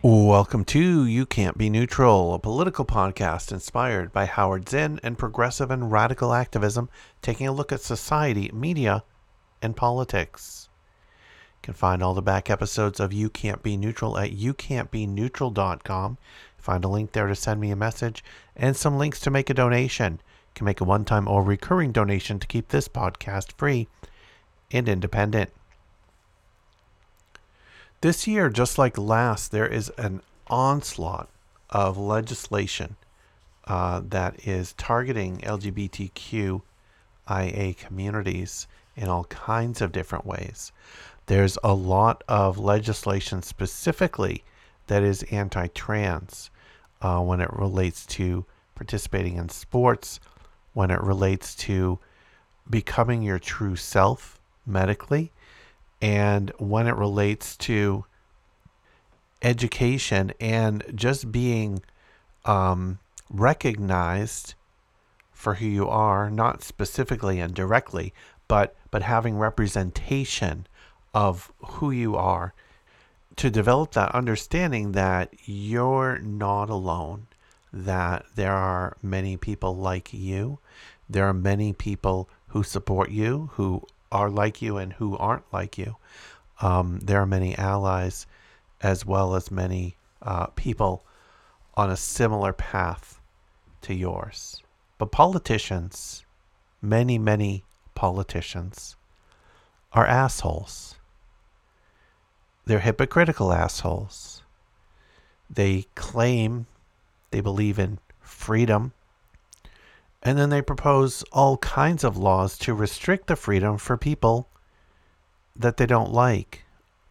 Welcome 0.00 0.64
to 0.66 1.06
You 1.06 1.26
Can't 1.26 1.58
Be 1.58 1.68
Neutral, 1.68 2.32
a 2.32 2.38
political 2.38 2.84
podcast 2.84 3.50
inspired 3.50 4.12
by 4.12 4.26
Howard 4.26 4.68
Zinn 4.68 5.00
and 5.02 5.18
progressive 5.18 5.72
and 5.72 5.90
radical 5.90 6.32
activism, 6.32 6.88
taking 7.20 7.48
a 7.48 7.52
look 7.52 7.72
at 7.72 7.80
society, 7.80 8.48
media, 8.54 9.02
and 9.60 9.74
politics. 9.74 10.68
You 11.56 11.58
can 11.62 11.74
find 11.74 12.00
all 12.00 12.14
the 12.14 12.22
back 12.22 12.48
episodes 12.48 13.00
of 13.00 13.12
You 13.12 13.28
Can't 13.28 13.60
Be 13.60 13.76
Neutral 13.76 14.16
at 14.16 14.30
youcan'tbeneutral.com. 14.30 16.18
Find 16.56 16.84
a 16.84 16.88
link 16.88 17.10
there 17.10 17.26
to 17.26 17.34
send 17.34 17.60
me 17.60 17.72
a 17.72 17.76
message 17.76 18.22
and 18.54 18.76
some 18.76 18.98
links 18.98 19.18
to 19.18 19.32
make 19.32 19.50
a 19.50 19.54
donation. 19.54 20.12
You 20.12 20.52
can 20.54 20.64
make 20.64 20.80
a 20.80 20.84
one 20.84 21.06
time 21.06 21.26
or 21.26 21.42
recurring 21.42 21.90
donation 21.90 22.38
to 22.38 22.46
keep 22.46 22.68
this 22.68 22.86
podcast 22.86 23.50
free 23.58 23.88
and 24.70 24.88
independent. 24.88 25.50
This 28.00 28.28
year, 28.28 28.48
just 28.48 28.78
like 28.78 28.96
last, 28.96 29.50
there 29.50 29.66
is 29.66 29.90
an 29.98 30.22
onslaught 30.46 31.28
of 31.70 31.98
legislation 31.98 32.94
uh, 33.66 34.02
that 34.08 34.46
is 34.46 34.72
targeting 34.74 35.38
LGBTQIA 35.38 36.62
communities 37.76 38.68
in 38.94 39.08
all 39.08 39.24
kinds 39.24 39.80
of 39.82 39.90
different 39.90 40.24
ways. 40.24 40.70
There's 41.26 41.58
a 41.64 41.74
lot 41.74 42.22
of 42.28 42.56
legislation 42.56 43.42
specifically 43.42 44.44
that 44.86 45.02
is 45.02 45.24
anti 45.24 45.66
trans 45.66 46.50
uh, 47.02 47.20
when 47.20 47.40
it 47.40 47.52
relates 47.52 48.06
to 48.06 48.46
participating 48.76 49.38
in 49.38 49.48
sports, 49.48 50.20
when 50.72 50.92
it 50.92 51.02
relates 51.02 51.56
to 51.56 51.98
becoming 52.70 53.22
your 53.22 53.40
true 53.40 53.74
self 53.74 54.38
medically, 54.64 55.32
and 56.00 56.52
when 56.58 56.86
it 56.86 56.94
relates 56.94 57.56
to 57.56 58.04
education 59.42 60.32
and 60.40 60.84
just 60.94 61.30
being 61.32 61.82
um, 62.44 62.98
recognized 63.30 64.54
for 65.32 65.54
who 65.54 65.66
you 65.66 65.88
are, 65.88 66.30
not 66.30 66.62
specifically 66.62 67.38
and 67.40 67.54
directly, 67.54 68.12
but 68.48 68.74
but 68.90 69.02
having 69.02 69.36
representation 69.36 70.66
of 71.14 71.52
who 71.58 71.90
you 71.90 72.16
are 72.16 72.54
to 73.36 73.50
develop 73.50 73.92
that 73.92 74.14
understanding 74.14 74.92
that 74.92 75.32
you're 75.44 76.18
not 76.18 76.68
alone, 76.68 77.28
that 77.72 78.24
there 78.34 78.52
are 78.52 78.96
many 79.00 79.36
people 79.36 79.76
like 79.76 80.12
you, 80.12 80.58
there 81.08 81.26
are 81.26 81.34
many 81.34 81.72
people 81.72 82.28
who 82.48 82.62
support 82.62 83.10
you, 83.10 83.50
who 83.52 83.82
are 84.10 84.30
like 84.30 84.62
you 84.62 84.76
and 84.78 84.92
who 84.94 85.16
aren't 85.16 85.44
like 85.52 85.78
you. 85.78 85.96
Um, 86.60 87.00
there 87.00 87.20
are 87.20 87.26
many 87.26 87.56
allies 87.56 88.26
as 88.80 89.04
well 89.04 89.34
as 89.34 89.50
many 89.50 89.96
uh, 90.22 90.46
people 90.46 91.04
on 91.74 91.90
a 91.90 91.96
similar 91.96 92.52
path 92.52 93.20
to 93.82 93.94
yours. 93.94 94.62
But 94.98 95.12
politicians, 95.12 96.24
many, 96.82 97.18
many 97.18 97.64
politicians, 97.94 98.96
are 99.92 100.06
assholes. 100.06 100.96
They're 102.66 102.80
hypocritical 102.80 103.52
assholes. 103.52 104.42
They 105.48 105.86
claim 105.94 106.66
they 107.30 107.40
believe 107.40 107.78
in 107.78 107.98
freedom, 108.20 108.92
and 110.22 110.38
then 110.38 110.50
they 110.50 110.62
propose 110.62 111.22
all 111.32 111.56
kinds 111.58 112.04
of 112.04 112.16
laws 112.16 112.58
to 112.58 112.74
restrict 112.74 113.26
the 113.26 113.36
freedom 113.36 113.78
for 113.78 113.96
people 113.96 114.48
that 115.54 115.76
they 115.76 115.86
don't 115.86 116.12
like, 116.12 116.64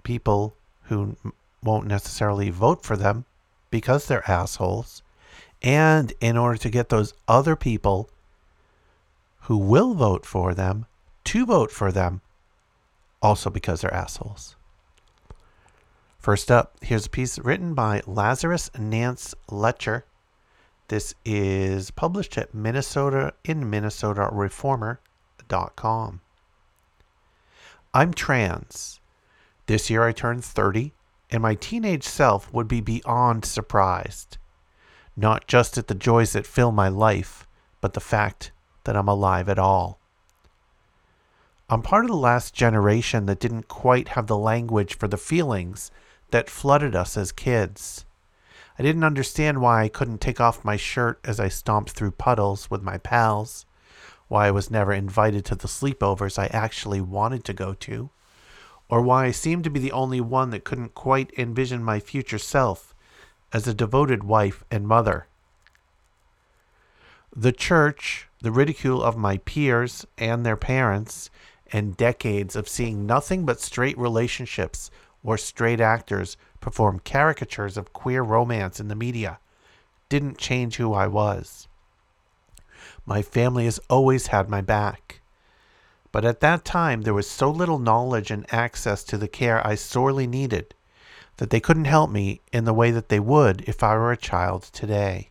people 0.03 0.56
who 0.84 1.16
won't 1.63 1.88
necessarily 1.88 2.50
vote 2.50 2.84
for 2.84 2.95
them 2.95 3.25
because 3.69 4.07
they're 4.07 4.29
assholes, 4.29 5.01
and 5.62 6.13
in 6.22 6.38
order 6.38 6.57
to 6.57 6.69
get 6.69 6.90
those 6.90 7.13
other 7.28 7.56
people 7.56 8.09
who 9.41 9.57
will 9.57 9.94
vote 9.94 10.25
for 10.25 10.53
them 10.53 10.85
to 11.24 11.45
vote 11.45 11.72
for 11.72 11.91
them 11.91 12.22
also 13.22 13.50
because 13.50 13.81
they're 13.81 13.94
assholes. 13.94 14.56
First 16.19 16.51
up, 16.51 16.75
here's 16.81 17.06
a 17.06 17.09
piece 17.09 17.39
written 17.39 17.74
by 17.74 18.01
Lazarus 18.06 18.69
Nance 18.78 19.34
Letcher. 19.50 20.06
This 20.89 21.13
is 21.25 21.91
published 21.91 22.37
at 22.37 22.53
Minnesota 22.53 23.33
in 23.43 23.69
Minnesota 23.69 24.29
Reformer.com. 24.31 26.21
I'm 27.93 28.13
trans. 28.13 29.01
This 29.65 29.89
year 29.89 30.03
I 30.03 30.13
turned 30.13 30.45
30, 30.45 30.93
and 31.29 31.43
my 31.43 31.55
teenage 31.55 32.05
self 32.05 32.53
would 32.53 32.69
be 32.69 32.79
beyond 32.79 33.43
surprised. 33.43 34.37
Not 35.17 35.45
just 35.45 35.77
at 35.77 35.87
the 35.87 35.95
joys 35.95 36.31
that 36.33 36.47
fill 36.47 36.71
my 36.71 36.87
life, 36.87 37.45
but 37.81 37.93
the 37.93 37.99
fact 37.99 38.53
that 38.85 38.95
I'm 38.95 39.09
alive 39.09 39.49
at 39.49 39.59
all. 39.59 39.99
I'm 41.69 41.81
part 41.81 42.05
of 42.05 42.11
the 42.11 42.15
last 42.15 42.53
generation 42.53 43.25
that 43.25 43.41
didn't 43.41 43.67
quite 43.67 44.09
have 44.09 44.27
the 44.27 44.37
language 44.37 44.97
for 44.97 45.09
the 45.09 45.17
feelings 45.17 45.91
that 46.31 46.49
flooded 46.49 46.95
us 46.95 47.17
as 47.17 47.33
kids. 47.33 48.05
I 48.79 48.83
didn't 48.83 49.03
understand 49.03 49.59
why 49.59 49.83
I 49.83 49.88
couldn't 49.88 50.21
take 50.21 50.39
off 50.39 50.63
my 50.63 50.77
shirt 50.77 51.19
as 51.23 51.39
I 51.39 51.47
stomped 51.47 51.91
through 51.91 52.11
puddles 52.11 52.69
with 52.69 52.83
my 52.83 52.99
pals, 52.99 53.65
why 54.27 54.47
I 54.47 54.51
was 54.51 54.69
never 54.69 54.93
invited 54.93 55.45
to 55.45 55.55
the 55.55 55.67
sleepovers 55.67 56.38
I 56.38 56.47
actually 56.47 57.01
wanted 57.01 57.43
to 57.45 57.53
go 57.53 57.73
to, 57.73 58.11
or 58.88 59.01
why 59.01 59.25
I 59.25 59.31
seemed 59.31 59.63
to 59.63 59.69
be 59.69 59.79
the 59.79 59.91
only 59.91 60.21
one 60.21 60.51
that 60.51 60.63
couldn't 60.63 60.93
quite 60.93 61.33
envision 61.38 61.83
my 61.83 61.99
future 61.99 62.38
self 62.38 62.93
as 63.51 63.67
a 63.67 63.73
devoted 63.73 64.23
wife 64.23 64.63
and 64.69 64.88
mother. 64.88 65.27
The 67.35 67.51
church, 67.51 68.27
the 68.41 68.51
ridicule 68.51 69.01
of 69.01 69.17
my 69.17 69.38
peers 69.38 70.05
and 70.17 70.45
their 70.45 70.57
parents, 70.57 71.29
and 71.73 71.97
decades 71.97 72.55
of 72.55 72.69
seeing 72.69 73.05
nothing 73.05 73.45
but 73.45 73.59
straight 73.59 73.97
relationships 73.97 74.91
or 75.23 75.38
straight 75.38 75.81
actors 75.81 76.38
perform 76.62 77.00
caricatures 77.00 77.78
of 77.78 77.94
queer 77.94 78.22
romance 78.22 78.79
in 78.79 78.88
the 78.88 78.95
media 78.95 79.40
didn't 80.09 80.38
change 80.38 80.78
who 80.78 80.94
I 80.94 81.07
was. 81.07 81.68
My 83.06 83.22
family 83.22 83.66
has 83.66 83.79
always 83.90 84.28
had 84.28 84.50
my 84.50 84.62
back. 84.62 85.22
But 86.12 86.25
at 86.25 86.40
that 86.40 86.66
time, 86.66 87.01
there 87.01 87.13
was 87.13 87.29
so 87.29 87.50
little 87.50 87.79
knowledge 87.79 88.31
and 88.31 88.51
access 88.51 89.03
to 89.06 89.18
the 89.18 89.28
care 89.28 89.66
I 89.66 89.75
sorely 89.75 90.25
needed 90.25 90.73
that 91.38 91.50
they 91.50 91.59
couldn't 91.59 91.85
help 91.85 92.09
me 92.09 92.41
in 92.51 92.66
the 92.66 92.74
way 92.74 92.91
that 92.91 93.09
they 93.09 93.19
would 93.19 93.62
if 93.68 93.84
I 93.84 93.95
were 93.95 94.12
a 94.12 94.18
child 94.18 94.63
today. 94.63 95.29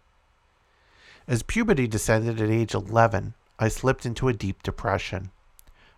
As 1.27 1.43
puberty 1.43 1.89
descended 1.89 2.41
at 2.41 2.51
age 2.51 2.75
11, 2.75 3.35
I 3.59 3.69
slipped 3.69 4.07
into 4.07 4.29
a 4.29 4.33
deep 4.33 4.63
depression. 4.63 5.31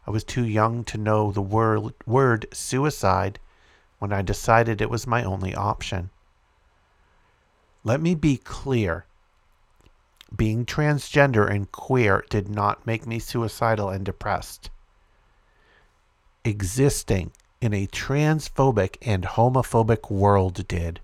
I 0.06 0.10
was 0.10 0.24
too 0.24 0.44
young 0.44 0.84
to 0.84 0.96
know 0.96 1.30
the 1.30 1.42
word, 1.42 1.92
word 2.06 2.46
suicide 2.52 3.38
when 3.98 4.12
I 4.12 4.22
decided 4.22 4.80
it 4.80 4.90
was 4.90 5.06
my 5.06 5.24
only 5.24 5.54
option. 5.54 6.10
Let 7.84 8.00
me 8.00 8.14
be 8.14 8.36
clear. 8.36 9.06
Being 10.34 10.66
transgender 10.66 11.50
and 11.50 11.70
queer 11.72 12.24
did 12.28 12.48
not 12.48 12.86
make 12.86 13.06
me 13.06 13.18
suicidal 13.18 13.88
and 13.88 14.04
depressed. 14.04 14.70
Existing 16.44 17.32
in 17.60 17.72
a 17.74 17.86
transphobic 17.86 18.96
and 19.02 19.24
homophobic 19.24 20.10
world 20.10 20.66
did. 20.68 21.00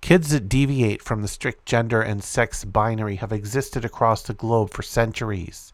Kids 0.00 0.30
that 0.30 0.48
deviate 0.48 1.02
from 1.02 1.22
the 1.22 1.28
strict 1.28 1.66
gender 1.66 2.00
and 2.00 2.22
sex 2.22 2.64
binary 2.64 3.16
have 3.16 3.32
existed 3.32 3.84
across 3.84 4.22
the 4.22 4.34
globe 4.34 4.70
for 4.70 4.82
centuries. 4.82 5.72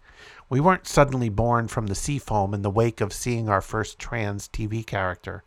We 0.49 0.61
weren't 0.61 0.87
suddenly 0.87 1.29
born 1.29 1.69
from 1.69 1.87
the 1.87 1.95
sea 1.95 2.19
foam 2.19 2.55
in 2.55 2.63
the 2.63 2.71
wake 2.71 3.01
of 3.01 3.13
seeing 3.13 3.49
our 3.49 3.61
first 3.61 3.99
trans 3.99 4.49
TV 4.49 4.85
character. 4.87 5.43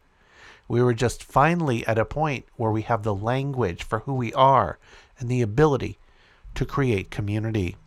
We 0.67 0.81
were 0.81 0.93
just 0.93 1.23
finally 1.23 1.85
at 1.87 1.97
a 1.97 2.05
point 2.05 2.45
where 2.57 2.71
we 2.71 2.81
have 2.83 3.03
the 3.03 3.15
language 3.15 3.83
for 3.83 3.99
who 3.99 4.13
we 4.13 4.33
are 4.33 4.77
and 5.19 5.29
the 5.29 5.41
ability 5.41 5.97
to 6.55 6.65
create 6.65 7.11
community. 7.11 7.77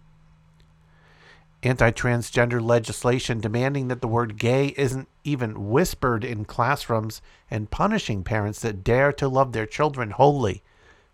anti 1.63 1.91
transgender 1.91 2.61
legislation 2.61 3.41
demanding 3.41 3.89
that 3.89 4.01
the 4.01 4.09
word 4.09 4.39
gay 4.39 4.69
isn't 4.79 5.09
even 5.25 5.69
whispered 5.69 6.25
in 6.25 6.45
classrooms, 6.47 7.21
and 7.51 7.71
punishing 7.71 8.25
parents 8.25 8.61
that 8.61 8.83
dare 8.83 9.13
to 9.13 9.29
love 9.29 9.53
their 9.53 9.67
children 9.67 10.13
wholly. 10.13 10.63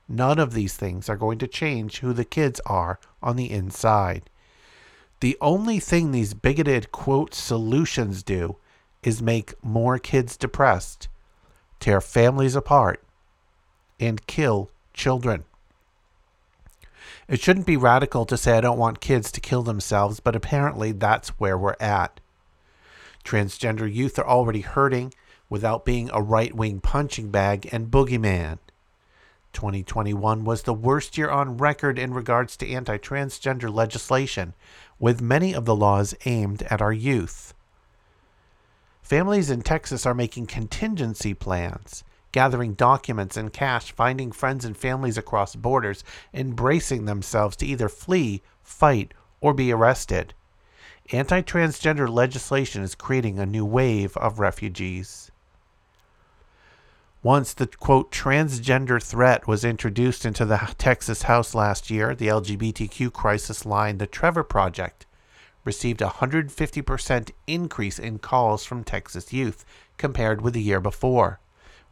None 0.09 0.39
of 0.39 0.53
these 0.53 0.77
things 0.77 1.09
are 1.09 1.17
going 1.17 1.39
to 1.39 1.49
change 1.49 1.99
who 1.99 2.13
the 2.13 2.25
kids 2.25 2.61
are 2.67 3.01
on 3.21 3.35
the 3.35 3.51
inside. 3.51 4.31
The 5.21 5.37
only 5.41 5.81
thing 5.81 6.13
these 6.13 6.35
bigoted, 6.35 6.93
quote, 6.93 7.35
solutions 7.35 8.23
do 8.23 8.57
is 9.03 9.23
make 9.23 9.55
more 9.65 9.99
kids 9.99 10.37
depressed, 10.37 11.09
tear 11.81 12.01
families 12.01 12.55
apart, 12.55 13.03
and 13.99 14.27
kill 14.27 14.71
children. 14.93 15.45
It 17.29 17.41
shouldn't 17.41 17.67
be 17.67 17.77
radical 17.77 18.25
to 18.27 18.37
say 18.37 18.57
I 18.57 18.61
don't 18.61 18.79
want 18.79 19.01
kids 19.01 19.33
to 19.33 19.41
kill 19.41 19.63
themselves, 19.63 20.21
but 20.21 20.37
apparently 20.37 20.93
that's 20.93 21.31
where 21.41 21.59
we're 21.59 21.77
at. 21.81 22.21
Transgender 23.25 23.93
youth 23.93 24.19
are 24.19 24.27
already 24.27 24.61
hurting 24.61 25.13
without 25.49 25.85
being 25.85 26.11
a 26.13 26.23
right 26.23 26.55
wing 26.55 26.81
punching 26.81 27.31
bag 27.31 27.69
and 27.73 27.91
boogeyman. 27.91 28.59
2021 29.53 30.45
was 30.45 30.63
the 30.63 30.75
worst 30.75 31.17
year 31.17 31.31
on 31.31 31.57
record 31.57 31.99
in 31.99 32.13
regards 32.13 32.57
to 32.59 32.71
anti 32.71 32.99
transgender 32.99 33.73
legislation, 33.73 34.55
with 34.99 35.21
many 35.21 35.55
of 35.55 35.65
the 35.65 35.77
laws 35.77 36.15
aimed 36.25 36.63
at 36.65 36.83
our 36.83 36.93
youth. 36.93 37.55
Families 39.03 39.51
in 39.51 39.63
Texas 39.63 40.05
are 40.07 40.15
making 40.15 40.47
contingency 40.47 41.35
plans 41.35 42.03
gathering 42.37 42.75
documents 42.75 43.35
and 43.35 43.51
cash, 43.51 43.93
finding 43.93 44.31
friends 44.31 44.63
and 44.63 44.77
families 44.77 45.17
across 45.17 45.57
borders, 45.57 46.05
embracing 46.35 47.07
themselves 47.07 47.57
to 47.57 47.65
either 47.65 47.89
flee, 47.89 48.43
fight, 48.63 49.15
or 49.41 49.55
be 49.55 49.73
arrested. 49.73 50.35
Anti 51.13 51.41
transgender 51.41 52.13
legislation 52.13 52.83
is 52.83 52.95
creating 52.95 53.39
a 53.39 53.47
new 53.47 53.65
wave 53.65 54.19
of 54.19 54.39
refugees. 54.39 55.26
Once 57.27 57.55
the 57.55 57.67
quote 57.67 58.13
transgender 58.13 59.03
threat 59.03 59.49
was 59.49 59.65
introduced 59.65 60.25
into 60.25 60.45
the 60.45 60.59
Texas 60.79 61.23
House 61.23 61.57
last 61.57 61.91
year, 61.91 62.15
the 62.15 62.29
LGBTQ 62.29 63.13
crisis 63.13 63.67
line, 63.67 63.99
the 63.99 64.07
Trevor 64.07 64.45
Project, 64.45 65.07
received 65.65 66.01
a 66.01 66.07
150% 66.07 67.31
increase 67.49 67.99
in 67.99 68.21
calls 68.21 68.65
from 68.65 68.85
Texas 68.85 69.33
youth 69.33 69.65
compared 69.99 70.41
with 70.41 70.55
the 70.55 70.63
year 70.63 70.79
before 70.79 71.41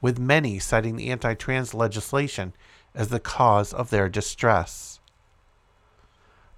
with 0.01 0.21
many 0.21 0.61
citing 0.61 0.95
the 0.95 1.11
anti 1.11 1.35
trans 1.35 1.75
legislation 1.75 2.55
as 2.95 3.09
the 3.09 3.19
cause 3.19 3.73
of 3.73 3.91
their 3.91 4.09
distress. 4.09 4.94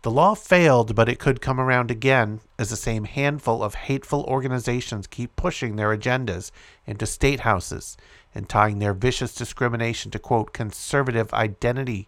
The 0.07 0.13
law 0.13 0.37
failed, 0.37 0.95
but 0.95 1.09
it 1.09 1.19
could 1.19 1.41
come 1.41 1.59
around 1.59 1.91
again 1.91 2.39
as 2.61 2.71
the 2.71 2.77
same 2.77 3.07
handful 3.07 3.61
of 3.61 3.75
hateful 3.75 4.23
organizations 4.23 5.09
keep 5.09 5.35
pushing 5.35 5.75
their 5.75 5.89
agendas 5.89 6.53
into 6.87 7.07
state 7.07 7.41
houses 7.41 7.97
and 8.33 8.49
tying 8.49 8.79
their 8.79 8.95
vicious 8.95 9.35
discrimination 9.35 10.13
to, 10.13 10.21
quote, 10.21 10.53
conservative 10.53 11.35
identity 11.35 12.07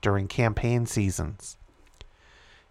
during 0.00 0.28
campaign 0.28 0.86
seasons. 0.86 1.56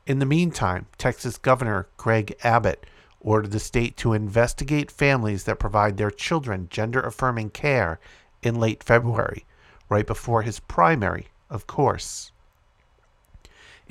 In 0.07 0.19
the 0.19 0.25
meantime, 0.25 0.85
Texas 0.97 1.37
Governor 1.37 1.89
Greg 1.97 2.33
Abbott 2.41 2.85
ordered 3.19 3.51
the 3.51 3.59
state 3.59 3.97
to 3.97 4.13
investigate 4.13 4.89
families 4.89 5.43
that 5.43 5.59
provide 5.59 5.97
their 5.97 6.11
children 6.11 6.69
gender 6.69 7.01
affirming 7.01 7.49
care 7.49 7.99
in 8.41 8.55
late 8.55 8.85
February, 8.85 9.45
right 9.89 10.07
before 10.07 10.43
his 10.43 10.61
primary, 10.61 11.27
of 11.49 11.67
course. 11.67 12.30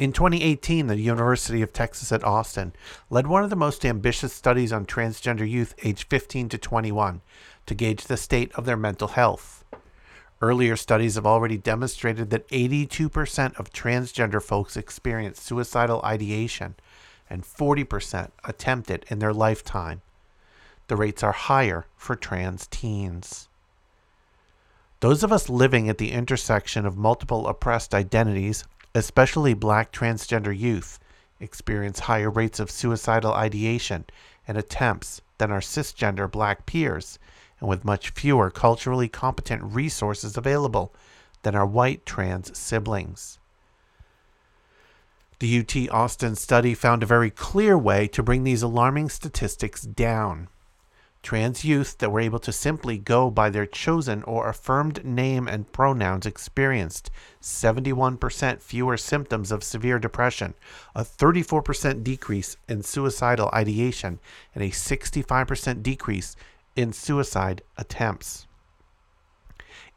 In 0.01 0.15
2018, 0.15 0.87
the 0.87 0.99
University 0.99 1.61
of 1.61 1.75
Texas 1.75 2.11
at 2.11 2.25
Austin 2.25 2.73
led 3.11 3.27
one 3.27 3.45
of 3.45 3.51
the 3.51 3.55
most 3.55 3.85
ambitious 3.85 4.33
studies 4.33 4.73
on 4.73 4.87
transgender 4.87 5.47
youth 5.47 5.75
aged 5.85 6.09
15 6.09 6.49
to 6.49 6.57
21 6.57 7.21
to 7.67 7.75
gauge 7.75 8.05
the 8.05 8.17
state 8.17 8.51
of 8.55 8.65
their 8.65 8.79
mental 8.79 9.09
health. 9.09 9.63
Earlier 10.41 10.75
studies 10.77 11.17
have 11.17 11.27
already 11.27 11.59
demonstrated 11.59 12.31
that 12.31 12.49
82% 12.49 13.59
of 13.59 13.75
transgender 13.75 14.43
folks 14.43 14.75
experience 14.75 15.43
suicidal 15.43 16.01
ideation, 16.03 16.77
and 17.29 17.45
40% 17.45 18.31
attempt 18.45 18.91
it 18.91 19.05
in 19.09 19.19
their 19.19 19.35
lifetime. 19.35 20.01
The 20.89 20.97
rates 20.97 21.23
are 21.23 21.33
higher 21.33 21.85
for 21.95 22.17
trans 22.17 22.67
teens. 22.69 23.51
Those 25.01 25.23
of 25.23 25.31
us 25.31 25.51
living 25.51 25.91
at 25.91 25.99
the 25.99 26.13
intersection 26.13 26.87
of 26.87 26.97
multiple 26.97 27.47
oppressed 27.47 27.95
identities, 27.95 28.65
especially 28.95 29.55
black 29.55 29.93
transgender 29.93 30.57
youth, 30.57 30.99
experience 31.39 32.01
higher 32.01 32.31
rates 32.31 32.61
of 32.61 32.71
suicidal 32.71 33.33
ideation 33.33 34.05
and 34.47 34.59
attempts 34.59 35.23
than 35.39 35.51
our 35.51 35.61
cisgender 35.61 36.31
black 36.31 36.67
peers, 36.67 37.19
and 37.61 37.69
with 37.69 37.85
much 37.85 38.11
fewer 38.11 38.51
culturally 38.51 39.09
competent 39.09 39.63
resources 39.63 40.37
available 40.37 40.93
than 41.43 41.55
our 41.55 41.67
white 41.67 42.05
trans 42.05 42.57
siblings. 42.59 43.39
The 45.39 45.61
UT 45.61 45.91
Austin 45.91 46.37
study 46.37 46.75
found 46.75 47.03
a 47.03 47.07
very 47.07 47.31
clear 47.31 47.79
way 47.79 48.07
to 48.09 48.23
bring 48.23 48.45
these 48.45 48.63
alarming 48.63 49.09
statistics 49.09 49.83
down. 49.83 50.49
Trans 51.23 51.67
youth 51.67 51.99
that 51.99 52.11
were 52.11 52.21
able 52.21 52.39
to 52.39 52.53
simply 52.53 52.97
go 52.97 53.31
by 53.31 53.51
their 53.51 53.67
chosen 53.67 54.23
or 54.23 54.49
affirmed 54.49 55.05
name 55.05 55.47
and 55.47 55.71
pronouns 55.71 56.25
experienced 56.25 57.11
71% 57.43 58.63
fewer 58.63 58.97
symptoms 58.97 59.53
of 59.53 59.63
severe 59.63 59.99
depression, 59.99 60.55
a 60.95 61.05
34% 61.05 62.03
decrease 62.03 62.57
in 62.69 62.83
suicidal 62.83 63.51
ideation, 63.53 64.19
and 64.55 64.65
a 64.65 64.71
65% 64.71 65.83
decrease 65.83 66.37
in 66.75 66.93
suicide 66.93 67.63
attempts. 67.77 68.47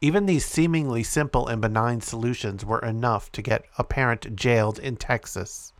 Even 0.02 0.26
these 0.26 0.44
seemingly 0.44 1.02
simple 1.02 1.48
and 1.48 1.62
benign 1.62 2.02
solutions 2.02 2.66
were 2.66 2.80
enough 2.80 3.32
to 3.32 3.40
get 3.40 3.64
a 3.78 3.84
parent 3.84 4.36
jailed 4.36 4.78
in 4.78 4.96
Texas. 4.96 5.72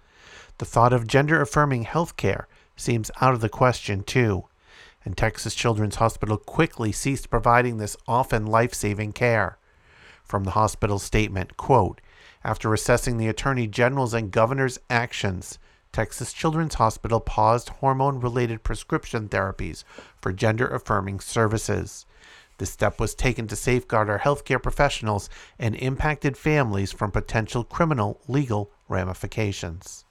The 0.57 0.65
thought 0.65 0.95
of 0.95 1.07
gender 1.07 1.43
affirming 1.43 1.83
health 1.83 2.17
care 2.17 2.49
seems 2.77 3.11
out 3.21 3.35
of 3.35 3.41
the 3.41 3.51
question, 3.51 4.03
too, 4.03 4.47
and 5.05 5.17
Texas 5.17 5.55
Children's 5.55 5.97
Hospital 5.97 6.37
quickly 6.37 6.93
ceased 6.93 7.31
providing 7.31 7.79
this 7.79 7.97
often 8.09 8.47
life 8.47 8.75
saving 8.75 9.13
care. 9.13 9.59
From 10.25 10.45
the 10.45 10.53
hospital 10.53 10.99
statement, 10.99 11.57
quote, 11.57 12.01
after 12.43 12.73
assessing 12.73 13.17
the 13.17 13.29
Attorney 13.29 13.67
General's 13.67 14.15
and 14.15 14.31
Governor's 14.31 14.79
actions, 14.89 15.59
Texas 15.93 16.33
Children's 16.33 16.75
Hospital 16.75 17.21
paused 17.21 17.69
hormone 17.69 18.21
related 18.21 18.65
prescription 18.65 19.29
therapies 19.29 19.85
for 20.21 20.33
gender 20.33 20.67
affirming 20.67 21.21
services. 21.21 22.05
This 22.59 22.71
step 22.71 23.01
was 23.01 23.15
taken 23.15 23.47
to 23.49 23.57
safeguard 23.57 24.09
our 24.09 24.19
healthcare 24.19 24.63
professionals 24.63 25.29
and 25.59 25.75
impacted 25.77 26.37
families 26.37 26.93
from 26.93 27.11
potential 27.11 27.65
criminal 27.65 28.21
legal 28.29 28.71
ramifications. 28.89 30.05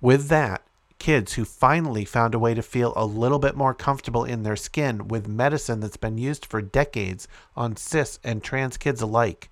With 0.00 0.28
that, 0.28 0.62
kids 0.98 1.34
who 1.34 1.44
finally 1.44 2.04
found 2.04 2.34
a 2.34 2.38
way 2.38 2.54
to 2.54 2.62
feel 2.62 2.92
a 2.96 3.04
little 3.04 3.38
bit 3.38 3.56
more 3.56 3.74
comfortable 3.74 4.24
in 4.24 4.42
their 4.42 4.56
skin 4.56 5.08
with 5.08 5.28
medicine 5.28 5.80
that's 5.80 5.96
been 5.96 6.18
used 6.18 6.44
for 6.44 6.60
decades 6.60 7.28
on 7.56 7.76
cis 7.76 8.18
and 8.24 8.42
trans 8.42 8.76
kids 8.76 9.00
alike 9.00 9.50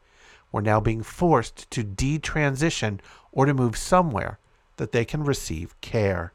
were 0.52 0.62
now 0.62 0.80
being 0.80 1.02
forced 1.02 1.70
to 1.70 1.84
detransition 1.84 2.98
or 3.32 3.46
to 3.46 3.54
move 3.54 3.76
somewhere 3.76 4.38
that 4.76 4.92
they 4.92 5.04
can 5.04 5.24
receive 5.24 5.80
care. 5.80 6.32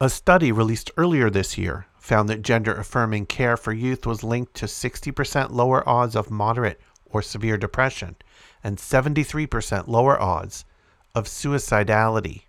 A 0.00 0.08
study 0.10 0.50
released 0.50 0.90
earlier 0.96 1.30
this 1.30 1.56
year 1.56 1.86
found 1.98 2.28
that 2.28 2.42
gender 2.42 2.74
affirming 2.74 3.26
care 3.26 3.56
for 3.56 3.72
youth 3.72 4.06
was 4.06 4.24
linked 4.24 4.54
to 4.54 4.66
60% 4.66 5.50
lower 5.50 5.88
odds 5.88 6.16
of 6.16 6.30
moderate 6.30 6.80
or 7.06 7.22
severe 7.22 7.56
depression 7.56 8.16
and 8.64 8.78
73% 8.78 9.86
lower 9.86 10.20
odds 10.20 10.64
of 11.14 11.26
suicidality. 11.26 12.42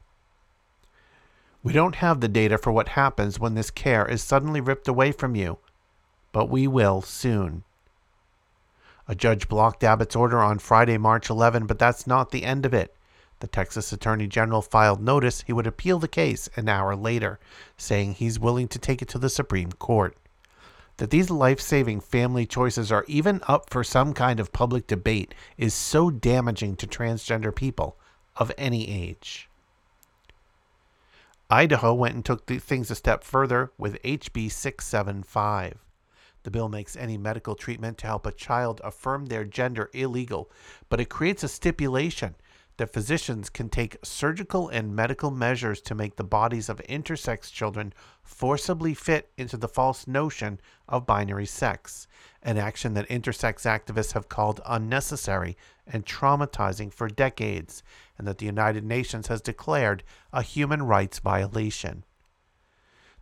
We 1.63 1.71
don't 1.71 1.95
have 1.95 2.19
the 2.19 2.27
data 2.27 2.57
for 2.57 2.73
what 2.73 2.89
happens 2.89 3.39
when 3.39 3.55
this 3.55 3.71
care 3.71 4.05
is 4.05 4.21
suddenly 4.21 4.59
ripped 4.59 4.89
away 4.89 5.13
from 5.13 5.33
you, 5.33 5.59
but 6.33 6.49
we 6.49 6.67
will 6.67 7.01
soon. 7.01 7.63
A 9.07 9.15
judge 9.15 9.47
blocked 9.47 9.81
Abbott's 9.81 10.15
order 10.15 10.39
on 10.39 10.59
Friday, 10.59 10.97
March 10.97 11.29
11, 11.29 11.65
but 11.65 11.79
that's 11.79 12.05
not 12.05 12.31
the 12.31 12.43
end 12.43 12.65
of 12.65 12.73
it. 12.73 12.93
The 13.39 13.47
Texas 13.47 13.93
Attorney 13.93 14.27
General 14.27 14.61
filed 14.61 15.01
notice 15.01 15.41
he 15.41 15.53
would 15.53 15.67
appeal 15.67 15.99
the 15.99 16.07
case 16.09 16.49
an 16.57 16.67
hour 16.67 16.97
later, 16.97 17.39
saying 17.77 18.13
he's 18.13 18.39
willing 18.39 18.67
to 18.67 18.79
take 18.79 19.01
it 19.01 19.07
to 19.09 19.19
the 19.19 19.29
Supreme 19.29 19.71
Court. 19.71 20.17
That 20.97 21.11
these 21.11 21.29
life 21.29 21.61
saving 21.61 22.01
family 22.01 22.45
choices 22.45 22.91
are 22.91 23.05
even 23.07 23.41
up 23.47 23.69
for 23.69 23.85
some 23.85 24.13
kind 24.13 24.41
of 24.41 24.51
public 24.51 24.85
debate 24.85 25.33
is 25.57 25.73
so 25.73 26.09
damaging 26.09 26.75
to 26.77 26.87
transgender 26.87 27.55
people 27.55 27.95
of 28.35 28.51
any 28.57 28.89
age. 28.89 29.49
Idaho 31.49 31.93
went 31.93 32.15
and 32.15 32.25
took 32.25 32.47
things 32.47 32.89
a 32.89 32.95
step 32.95 33.23
further 33.23 33.71
with 33.77 34.01
HB 34.03 34.51
675. 34.51 35.77
The 36.43 36.51
bill 36.51 36.67
makes 36.67 36.95
any 36.95 37.17
medical 37.17 37.55
treatment 37.55 37.97
to 37.99 38.07
help 38.07 38.25
a 38.25 38.31
child 38.31 38.81
affirm 38.83 39.27
their 39.27 39.45
gender 39.45 39.89
illegal, 39.93 40.51
but 40.89 40.99
it 40.99 41.09
creates 41.09 41.43
a 41.43 41.47
stipulation 41.47 42.35
that 42.77 42.91
physicians 42.91 43.49
can 43.49 43.69
take 43.69 43.97
surgical 44.03 44.69
and 44.69 44.95
medical 44.95 45.29
measures 45.29 45.79
to 45.81 45.95
make 45.95 46.15
the 46.15 46.23
bodies 46.23 46.69
of 46.69 46.81
intersex 46.89 47.51
children 47.51 47.93
forcibly 48.23 48.93
fit 48.93 49.31
into 49.37 49.57
the 49.57 49.67
false 49.67 50.07
notion 50.07 50.59
of 50.89 51.05
binary 51.05 51.45
sex, 51.45 52.07
an 52.41 52.57
action 52.57 52.93
that 52.93 53.07
intersex 53.09 53.65
activists 53.65 54.13
have 54.13 54.29
called 54.29 54.61
unnecessary 54.65 55.55
and 55.85 56.05
traumatizing 56.05 56.91
for 56.91 57.07
decades, 57.07 57.83
and 58.17 58.27
that 58.27 58.39
the 58.39 58.45
United 58.45 58.83
Nations 58.83 59.27
has 59.27 59.41
declared 59.41 60.03
a 60.31 60.41
human 60.41 60.83
rights 60.83 61.19
violation. 61.19 62.03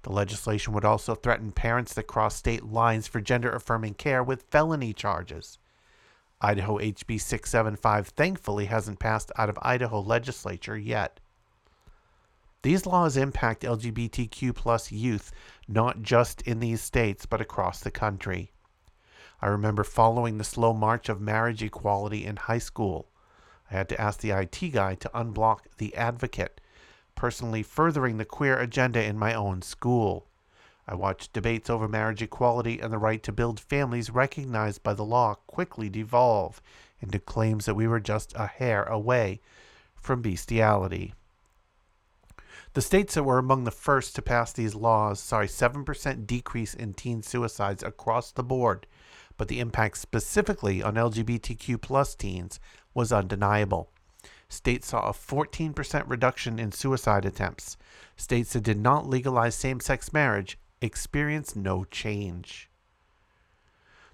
The 0.04 0.12
legislation 0.12 0.74
would 0.74 0.86
also 0.86 1.14
threaten 1.14 1.52
parents 1.52 1.94
that 1.94 2.08
cross 2.08 2.36
state 2.36 2.64
lines 2.64 3.08
for 3.08 3.22
gender 3.22 3.52
affirming 3.52 3.96
care 3.96 4.24
with 4.24 4.48
felony 4.50 4.94
charges. 4.94 5.60
Idaho 6.42 6.80
HB 6.80 7.22
675 7.22 8.08
thankfully 8.10 8.66
hasn't 8.66 9.00
passed 9.00 9.32
out 9.38 9.50
of 9.50 9.60
Idaho 9.62 10.00
legislature 10.00 10.78
yet. 10.78 11.20
These 12.64 12.86
laws 12.86 13.18
impact 13.18 13.64
LGBTQ 13.64 14.54
plus 14.56 14.92
youth 14.92 15.32
not 15.68 16.02
just 16.02 16.42
in 16.44 16.60
these 16.60 16.82
states 16.82 17.26
but 17.26 17.42
across 17.42 17.80
the 17.80 17.92
country. 17.92 18.52
I 19.42 19.48
remember 19.48 19.84
following 19.84 20.38
the 20.38 20.44
slow 20.44 20.74
march 20.74 21.10
of 21.10 21.20
marriage 21.22 21.64
equality 21.64 22.26
in 22.26 22.36
high 22.36 22.60
school. 22.60 23.10
I 23.70 23.76
had 23.76 23.90
to 23.90 24.02
ask 24.02 24.20
the 24.20 24.32
IT 24.32 24.60
guy 24.74 24.96
to 24.96 25.10
unblock 25.10 25.62
the 25.78 25.96
advocate, 25.96 26.62
personally 27.16 27.64
furthering 27.64 28.18
the 28.18 28.26
queer 28.26 28.58
agenda 28.58 29.04
in 29.04 29.18
my 29.18 29.34
own 29.34 29.62
school. 29.62 30.28
I 30.88 30.96
watched 30.96 31.34
debates 31.34 31.70
over 31.70 31.88
marriage 31.88 32.22
equality 32.22 32.80
and 32.80 32.92
the 32.92 32.98
right 32.98 33.22
to 33.24 33.32
build 33.32 33.60
families 33.60 34.10
recognized 34.10 34.84
by 34.84 34.94
the 34.94 35.06
law 35.06 35.36
quickly 35.48 35.90
devolve 35.90 36.62
into 37.00 37.20
claims 37.20 37.66
that 37.66 37.76
we 37.76 37.88
were 37.88 38.00
just 38.00 38.34
a 38.36 38.48
hair 38.48 38.84
away 38.84 39.40
from 39.96 40.22
bestiality. 40.22 41.14
The 42.74 42.82
states 42.82 43.16
that 43.16 43.24
were 43.24 43.38
among 43.38 43.66
the 43.66 43.72
first 43.72 44.16
to 44.16 44.22
pass 44.22 44.52
these 44.54 44.76
laws 44.76 45.20
saw 45.20 45.42
a 45.42 45.46
7% 45.46 46.26
decrease 46.26 46.74
in 46.74 46.94
teen 46.94 47.22
suicides 47.22 47.84
across 47.84 48.32
the 48.32 48.44
board, 48.44 48.88
but 49.38 49.50
the 49.50 49.60
impact 49.60 49.98
specifically 49.98 50.82
on 50.82 50.96
LGBTQ 50.96 51.82
plus 51.82 52.16
teens 52.16 52.60
was 52.94 53.12
undeniable. 53.12 53.90
States 54.48 54.88
saw 54.88 55.08
a 55.08 55.14
14% 55.14 56.04
reduction 56.08 56.60
in 56.60 56.72
suicide 56.72 57.26
attempts. 57.26 57.78
States 58.16 58.54
that 58.54 58.64
did 58.64 58.80
not 58.80 59.08
legalize 59.08 59.56
same 59.56 59.80
sex 59.80 60.12
marriage 60.12 60.58
experienced 60.82 61.56
no 61.56 61.84
change. 61.86 62.70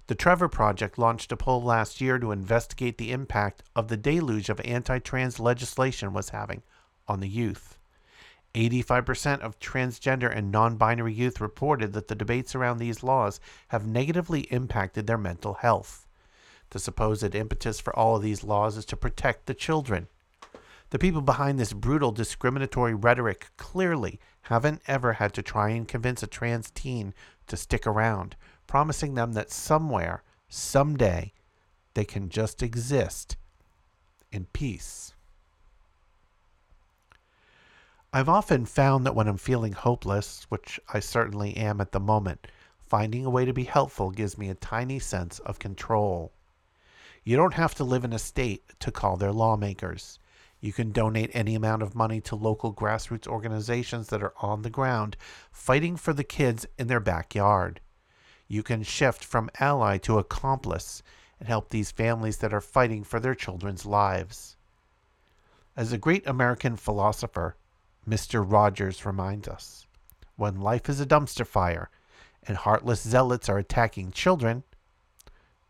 The 0.08 0.14
Trevor 0.14 0.48
Project 0.48 0.98
launched 0.98 1.32
a 1.32 1.36
poll 1.36 1.62
last 1.62 2.00
year 2.00 2.18
to 2.18 2.32
investigate 2.32 2.96
the 2.96 3.12
impact 3.12 3.62
of 3.76 3.88
the 3.88 3.96
deluge 3.96 4.48
of 4.48 4.60
anti 4.64 4.98
trans 4.98 5.38
legislation 5.38 6.12
was 6.12 6.30
having 6.30 6.62
on 7.06 7.20
the 7.20 7.28
youth. 7.28 7.78
85% 8.54 9.40
of 9.40 9.58
transgender 9.60 10.34
and 10.34 10.50
non 10.50 10.76
binary 10.76 11.12
youth 11.12 11.40
reported 11.40 11.92
that 11.92 12.08
the 12.08 12.14
debates 12.14 12.54
around 12.54 12.78
these 12.78 13.02
laws 13.02 13.38
have 13.68 13.86
negatively 13.86 14.40
impacted 14.50 15.06
their 15.06 15.18
mental 15.18 15.54
health. 15.54 16.06
The 16.70 16.78
supposed 16.78 17.34
impetus 17.34 17.80
for 17.80 17.94
all 17.94 18.16
of 18.16 18.22
these 18.22 18.42
laws 18.44 18.76
is 18.76 18.84
to 18.86 18.96
protect 18.96 19.46
the 19.46 19.54
children. 19.54 20.08
The 20.90 20.98
people 20.98 21.20
behind 21.20 21.58
this 21.58 21.74
brutal 21.74 22.12
discriminatory 22.12 22.94
rhetoric 22.94 23.48
clearly 23.58 24.18
haven't 24.48 24.80
ever 24.86 25.14
had 25.14 25.34
to 25.34 25.42
try 25.42 25.68
and 25.70 25.86
convince 25.86 26.22
a 26.22 26.26
trans 26.26 26.70
teen 26.70 27.12
to 27.46 27.56
stick 27.56 27.86
around, 27.86 28.34
promising 28.66 29.14
them 29.14 29.34
that 29.34 29.50
somewhere, 29.50 30.22
someday, 30.48 31.32
they 31.92 32.04
can 32.04 32.30
just 32.30 32.62
exist 32.62 33.36
in 34.32 34.46
peace. 34.46 35.12
I've 38.10 38.28
often 38.30 38.64
found 38.64 39.04
that 39.04 39.14
when 39.14 39.28
I'm 39.28 39.36
feeling 39.36 39.72
hopeless, 39.72 40.46
which 40.48 40.80
I 40.94 41.00
certainly 41.00 41.54
am 41.58 41.78
at 41.78 41.92
the 41.92 42.00
moment, 42.00 42.46
finding 42.78 43.26
a 43.26 43.30
way 43.30 43.44
to 43.44 43.52
be 43.52 43.64
helpful 43.64 44.10
gives 44.10 44.38
me 44.38 44.48
a 44.48 44.54
tiny 44.54 44.98
sense 44.98 45.40
of 45.40 45.58
control. 45.58 46.32
You 47.22 47.36
don't 47.36 47.52
have 47.52 47.74
to 47.74 47.84
live 47.84 48.04
in 48.04 48.14
a 48.14 48.18
state 48.18 48.62
to 48.80 48.90
call 48.90 49.18
their 49.18 49.32
lawmakers. 49.32 50.18
You 50.60 50.72
can 50.72 50.90
donate 50.90 51.30
any 51.34 51.54
amount 51.54 51.82
of 51.82 51.94
money 51.94 52.20
to 52.22 52.34
local 52.34 52.74
grassroots 52.74 53.28
organizations 53.28 54.08
that 54.08 54.22
are 54.22 54.34
on 54.40 54.62
the 54.62 54.70
ground 54.70 55.16
fighting 55.52 55.96
for 55.96 56.12
the 56.12 56.24
kids 56.24 56.66
in 56.76 56.88
their 56.88 57.00
backyard. 57.00 57.80
You 58.48 58.62
can 58.62 58.82
shift 58.82 59.24
from 59.24 59.50
ally 59.60 59.98
to 59.98 60.18
accomplice 60.18 61.02
and 61.38 61.48
help 61.48 61.68
these 61.68 61.92
families 61.92 62.38
that 62.38 62.52
are 62.52 62.60
fighting 62.60 63.04
for 63.04 63.20
their 63.20 63.34
children's 63.34 63.86
lives. 63.86 64.56
As 65.76 65.92
a 65.92 65.98
great 65.98 66.26
American 66.26 66.76
philosopher, 66.76 67.56
Mr. 68.08 68.44
Rogers 68.44 69.06
reminds 69.06 69.46
us 69.46 69.86
when 70.36 70.60
life 70.60 70.88
is 70.88 71.00
a 71.00 71.06
dumpster 71.06 71.46
fire 71.46 71.90
and 72.46 72.56
heartless 72.56 73.02
zealots 73.02 73.48
are 73.48 73.58
attacking 73.58 74.10
children, 74.10 74.64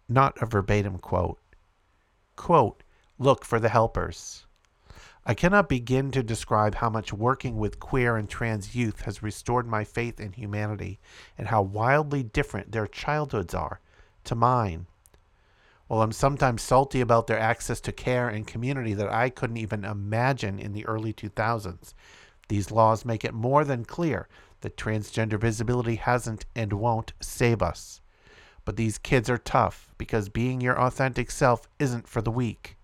not 0.08 0.40
a 0.40 0.46
verbatim 0.46 0.98
quote, 0.98 1.40
quote, 2.36 2.82
look 3.18 3.44
for 3.44 3.60
the 3.60 3.68
helpers. 3.68 4.46
I 5.30 5.34
cannot 5.34 5.68
begin 5.68 6.10
to 6.12 6.22
describe 6.22 6.76
how 6.76 6.88
much 6.88 7.12
working 7.12 7.58
with 7.58 7.78
queer 7.78 8.16
and 8.16 8.26
trans 8.26 8.74
youth 8.74 9.02
has 9.02 9.22
restored 9.22 9.66
my 9.66 9.84
faith 9.84 10.18
in 10.18 10.32
humanity 10.32 11.00
and 11.36 11.48
how 11.48 11.60
wildly 11.60 12.22
different 12.22 12.72
their 12.72 12.86
childhoods 12.86 13.52
are 13.52 13.78
to 14.24 14.34
mine. 14.34 14.86
While 15.86 16.00
I'm 16.00 16.12
sometimes 16.12 16.62
salty 16.62 17.02
about 17.02 17.26
their 17.26 17.38
access 17.38 17.78
to 17.82 17.92
care 17.92 18.30
and 18.30 18.46
community 18.46 18.94
that 18.94 19.12
I 19.12 19.28
couldn't 19.28 19.58
even 19.58 19.84
imagine 19.84 20.58
in 20.58 20.72
the 20.72 20.86
early 20.86 21.12
2000s, 21.12 21.92
these 22.48 22.70
laws 22.70 23.04
make 23.04 23.22
it 23.22 23.34
more 23.34 23.64
than 23.64 23.84
clear 23.84 24.28
that 24.62 24.78
transgender 24.78 25.38
visibility 25.38 25.96
hasn't 25.96 26.46
and 26.56 26.72
won't 26.72 27.12
save 27.20 27.60
us. 27.60 28.00
But 28.64 28.76
these 28.76 28.96
kids 28.96 29.28
are 29.28 29.36
tough 29.36 29.92
because 29.98 30.30
being 30.30 30.62
your 30.62 30.80
authentic 30.80 31.30
self 31.30 31.68
isn't 31.78 32.08
for 32.08 32.22
the 32.22 32.30
weak. 32.30 32.77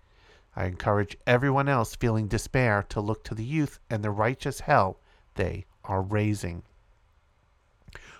I 0.55 0.65
encourage 0.65 1.17
everyone 1.27 1.67
else 1.67 1.95
feeling 1.95 2.27
despair 2.27 2.85
to 2.89 3.01
look 3.01 3.23
to 3.25 3.35
the 3.35 3.43
youth 3.43 3.79
and 3.89 4.03
the 4.03 4.11
righteous 4.11 4.61
hell 4.61 4.99
they 5.35 5.65
are 5.83 6.01
raising. 6.01 6.63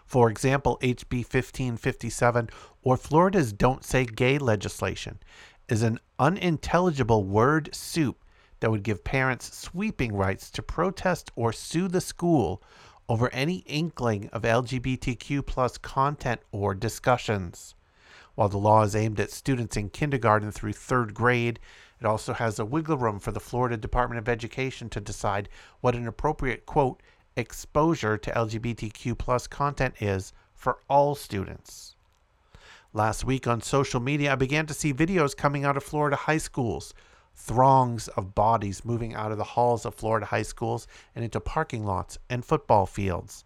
For 0.06 0.30
example, 0.30 0.78
HB 0.82 1.20
1557 1.20 2.50
or 2.84 2.98
Florida's 2.98 3.54
Don't 3.54 3.84
Say 3.84 4.06
Gay 4.06 4.38
legislation 4.38 5.20
is 5.68 5.82
an 5.82 6.00
unintelligible 6.20 7.24
word 7.24 7.74
soup 7.74 8.24
that 8.60 8.70
would 8.70 8.84
give 8.84 9.04
parents 9.04 9.58
sweeping 9.58 10.16
rights 10.16 10.52
to 10.52 10.62
protest 10.62 11.32
or 11.36 11.52
sue 11.52 11.88
the 11.88 12.02
school 12.02 12.62
over 13.08 13.30
any 13.34 13.58
inkling 13.66 14.30
of 14.30 14.44
LGBTQ 14.44 15.46
plus 15.46 15.78
content 15.78 16.42
or 16.52 16.74
discussions. 16.74 17.76
While 18.36 18.50
the 18.50 18.58
law 18.58 18.84
is 18.84 18.96
aimed 18.96 19.20
at 19.20 19.32
students 19.32 19.78
in 19.78 19.90
kindergarten 19.90 20.52
through 20.52 20.74
third 20.74 21.14
grade, 21.14 21.60
it 22.00 22.06
also 22.06 22.34
has 22.34 22.60
a 22.60 22.66
wiggle 22.66 22.98
room 22.98 23.20
for 23.20 23.32
the 23.32 23.40
Florida 23.40 23.78
Department 23.78 24.20
of 24.20 24.30
Education 24.30 24.90
to 24.90 25.00
decide 25.00 25.50
what 25.82 25.96
an 25.96 26.08
appropriate, 26.08 26.66
quote, 26.66 27.02
exposure 27.36 28.18
to 28.18 28.32
LGBTQ 28.32 29.18
plus 29.18 29.48
content 29.48 29.96
is 30.02 30.34
for 30.54 30.80
all 30.90 31.16
students. 31.16 31.96
Last 32.94 33.26
week 33.26 33.48
on 33.48 33.62
social 33.62 34.00
media, 34.00 34.32
I 34.32 34.36
began 34.36 34.66
to 34.68 34.74
see 34.74 34.94
videos 34.94 35.36
coming 35.36 35.66
out 35.66 35.78
of 35.78 35.84
Florida 35.84 36.16
high 36.16 36.38
schools 36.38 36.94
throngs 37.36 38.08
of 38.10 38.34
bodies 38.34 38.86
moving 38.86 39.14
out 39.14 39.32
of 39.32 39.38
the 39.38 39.44
halls 39.44 39.86
of 39.86 39.94
Florida 39.94 40.26
high 40.26 40.42
schools 40.42 40.88
and 41.14 41.24
into 41.24 41.40
parking 41.40 41.86
lots 41.86 42.18
and 42.30 42.46
football 42.46 42.86
fields. 42.86 43.44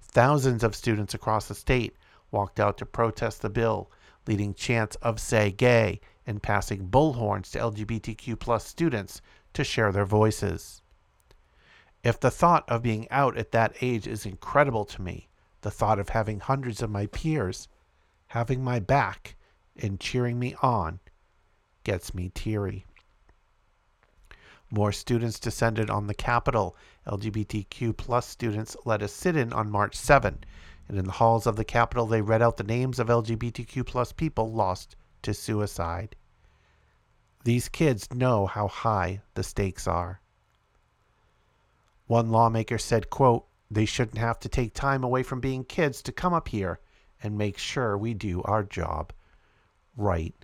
Thousands 0.00 0.62
of 0.62 0.76
students 0.76 1.14
across 1.14 1.48
the 1.48 1.54
state 1.54 1.96
walked 2.30 2.60
out 2.60 2.76
to 2.78 2.86
protest 2.86 3.42
the 3.42 3.50
bill, 3.50 3.90
leading 4.26 4.54
chants 4.54 4.96
of 4.96 5.18
Say 5.18 5.50
Gay 5.50 6.00
and 6.30 6.40
passing 6.40 6.88
bullhorns 6.88 7.50
to 7.50 7.58
LGBTQ 7.58 8.38
plus 8.38 8.64
students 8.64 9.20
to 9.52 9.64
share 9.64 9.90
their 9.90 10.04
voices. 10.04 10.80
If 12.04 12.20
the 12.20 12.30
thought 12.30 12.64
of 12.70 12.84
being 12.84 13.10
out 13.10 13.36
at 13.36 13.50
that 13.50 13.74
age 13.80 14.06
is 14.06 14.24
incredible 14.24 14.84
to 14.84 15.02
me, 15.02 15.28
the 15.62 15.72
thought 15.72 15.98
of 15.98 16.10
having 16.10 16.38
hundreds 16.38 16.82
of 16.82 16.88
my 16.88 17.06
peers 17.06 17.66
having 18.28 18.62
my 18.62 18.78
back 18.78 19.34
and 19.76 19.98
cheering 19.98 20.38
me 20.38 20.54
on 20.62 21.00
gets 21.82 22.14
me 22.14 22.30
teary. 22.32 22.86
More 24.70 24.92
students 24.92 25.40
descended 25.40 25.90
on 25.90 26.06
the 26.06 26.14
Capitol. 26.14 26.76
LGBTQ 27.08 27.96
plus 27.96 28.28
students 28.28 28.76
led 28.84 29.02
a 29.02 29.08
sit-in 29.08 29.52
on 29.52 29.68
March 29.68 29.96
7, 29.96 30.44
and 30.86 30.96
in 30.96 31.06
the 31.06 31.10
halls 31.10 31.44
of 31.44 31.56
the 31.56 31.64
Capitol 31.64 32.06
they 32.06 32.22
read 32.22 32.40
out 32.40 32.56
the 32.56 32.62
names 32.62 33.00
of 33.00 33.08
LGBTQ 33.08 33.84
plus 33.84 34.12
people 34.12 34.52
lost 34.52 34.94
to 35.22 35.34
suicide. 35.34 36.14
These 37.44 37.68
kids 37.68 38.12
know 38.12 38.46
how 38.46 38.68
high 38.68 39.22
the 39.34 39.42
stakes 39.42 39.86
are. 39.86 40.20
One 42.06 42.30
lawmaker 42.30 42.78
said, 42.78 43.10
quote, 43.10 43.46
they 43.70 43.84
shouldn't 43.84 44.18
have 44.18 44.40
to 44.40 44.48
take 44.48 44.74
time 44.74 45.04
away 45.04 45.22
from 45.22 45.40
being 45.40 45.64
kids 45.64 46.02
to 46.02 46.12
come 46.12 46.34
up 46.34 46.48
here 46.48 46.80
and 47.22 47.38
make 47.38 47.56
sure 47.56 47.96
we 47.96 48.14
do 48.14 48.42
our 48.42 48.62
job 48.62 49.12
right. 49.96 50.34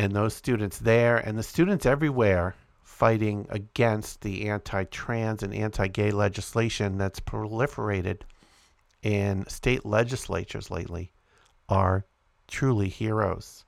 and 0.00 0.16
those 0.16 0.34
students 0.34 0.78
there 0.78 1.18
and 1.18 1.36
the 1.36 1.42
students 1.42 1.84
everywhere 1.84 2.54
fighting 2.82 3.46
against 3.50 4.22
the 4.22 4.48
anti 4.48 4.84
trans 4.84 5.42
and 5.42 5.54
anti 5.54 5.86
gay 5.88 6.10
legislation 6.10 6.96
that's 6.96 7.20
proliferated 7.20 8.22
in 9.02 9.46
state 9.46 9.84
legislatures 9.84 10.70
lately 10.70 11.12
are 11.68 12.06
truly 12.50 12.88
heroes. 12.88 13.64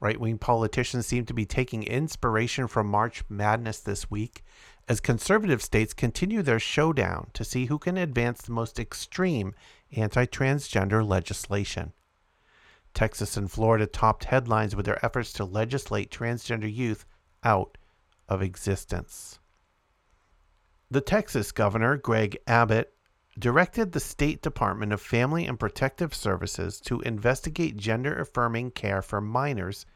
Right 0.00 0.20
wing 0.20 0.38
politicians 0.38 1.06
seem 1.06 1.24
to 1.26 1.34
be 1.34 1.46
taking 1.46 1.82
inspiration 1.82 2.66
from 2.66 2.88
March 2.88 3.22
Madness 3.28 3.80
this 3.80 4.10
week 4.10 4.42
as 4.88 5.00
conservative 5.00 5.62
states 5.62 5.94
continue 5.94 6.42
their 6.42 6.58
showdown 6.58 7.28
to 7.32 7.44
see 7.44 7.66
who 7.66 7.78
can 7.78 7.96
advance 7.96 8.42
the 8.42 8.52
most 8.52 8.78
extreme 8.78 9.54
anti 9.96 10.26
transgender 10.26 11.06
legislation. 11.06 11.92
Texas 12.92 13.36
and 13.36 13.50
Florida 13.50 13.86
topped 13.86 14.24
headlines 14.24 14.76
with 14.76 14.86
their 14.86 15.04
efforts 15.04 15.32
to 15.32 15.44
legislate 15.44 16.10
transgender 16.10 16.72
youth 16.72 17.04
out 17.42 17.76
of 18.28 18.42
existence. 18.42 19.40
The 20.90 21.00
Texas 21.00 21.50
governor, 21.50 21.96
Greg 21.96 22.38
Abbott, 22.46 22.92
directed 23.38 23.90
the 23.90 24.00
State 24.00 24.42
Department 24.42 24.92
of 24.92 25.00
Family 25.00 25.46
and 25.46 25.58
Protective 25.58 26.14
Services 26.14 26.80
to 26.82 27.00
investigate 27.00 27.76
gender 27.76 28.14
affirming 28.20 28.70
care 28.70 29.02
for 29.02 29.20
minors 29.20 29.86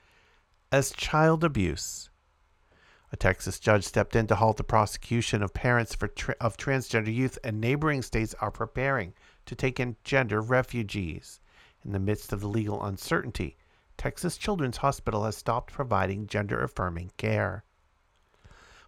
as 0.73 0.90
child 0.90 1.45
abuse. 1.45 2.11
A 3.10 3.16
Texas 3.16 3.58
judge 3.58 3.84
stepped 3.84 4.14
in 4.14 4.26
to 4.26 4.34
halt 4.34 4.58
the 4.58 4.64
prosecution 4.64 5.42
of 5.42 5.54
parents 5.54 5.96
tra- 6.14 6.36
of 6.40 6.58
transgender 6.58 7.14
youth, 7.14 7.38
and 7.42 7.58
neighboring 7.58 8.02
states 8.02 8.34
are 8.34 8.50
preparing 8.50 9.14
to 9.46 9.54
take 9.54 9.80
in 9.80 9.96
gender 10.04 10.42
refugees. 10.42 11.40
In 11.82 11.92
the 11.92 11.98
midst 11.98 12.34
of 12.34 12.40
the 12.40 12.48
legal 12.48 12.84
uncertainty, 12.84 13.56
Texas 13.96 14.36
Children's 14.36 14.76
Hospital 14.76 15.24
has 15.24 15.38
stopped 15.38 15.72
providing 15.72 16.26
gender 16.26 16.62
affirming 16.62 17.10
care. 17.16 17.64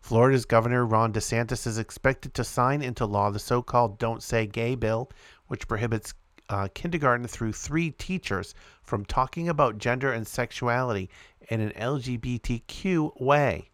Florida's 0.02 0.44
Governor 0.44 0.84
Ron 0.84 1.12
DeSantis 1.12 1.66
is 1.66 1.78
expected 1.78 2.34
to 2.34 2.44
sign 2.44 2.82
into 2.82 3.06
law 3.06 3.30
the 3.30 3.38
so 3.38 3.62
called 3.62 3.98
Don't 3.98 4.22
Say 4.22 4.46
Gay 4.46 4.74
bill, 4.74 5.10
which 5.46 5.66
prohibits 5.66 6.12
uh, 6.50 6.68
kindergarten 6.74 7.26
through 7.26 7.52
three 7.52 7.90
teachers 7.90 8.54
from 8.82 9.04
talking 9.04 9.48
about 9.48 9.78
gender 9.78 10.12
and 10.12 10.26
sexuality 10.26 11.08
in 11.48 11.60
an 11.60 11.70
LGBTQ 11.70 13.20
way. 13.20 13.70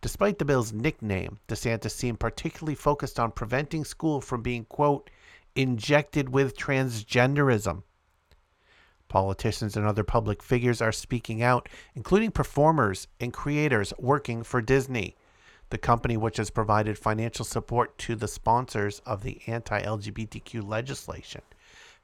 Despite 0.00 0.38
the 0.38 0.44
bill's 0.44 0.72
nickname, 0.72 1.38
DeSantis 1.48 1.92
seemed 1.92 2.20
particularly 2.20 2.74
focused 2.74 3.18
on 3.18 3.32
preventing 3.32 3.84
school 3.84 4.20
from 4.20 4.42
being, 4.42 4.64
quote, 4.64 5.10
injected 5.54 6.28
with 6.28 6.56
transgenderism. 6.56 7.82
Politicians 9.08 9.76
and 9.76 9.86
other 9.86 10.04
public 10.04 10.42
figures 10.42 10.82
are 10.82 10.92
speaking 10.92 11.42
out, 11.42 11.68
including 11.94 12.30
performers 12.30 13.08
and 13.20 13.32
creators 13.32 13.92
working 13.98 14.42
for 14.42 14.60
Disney 14.60 15.16
the 15.70 15.78
company 15.78 16.16
which 16.16 16.36
has 16.36 16.50
provided 16.50 16.96
financial 16.98 17.44
support 17.44 17.96
to 17.98 18.14
the 18.14 18.28
sponsors 18.28 19.00
of 19.00 19.22
the 19.22 19.40
anti 19.46 19.80
LGBTQ 19.80 20.66
legislation, 20.66 21.42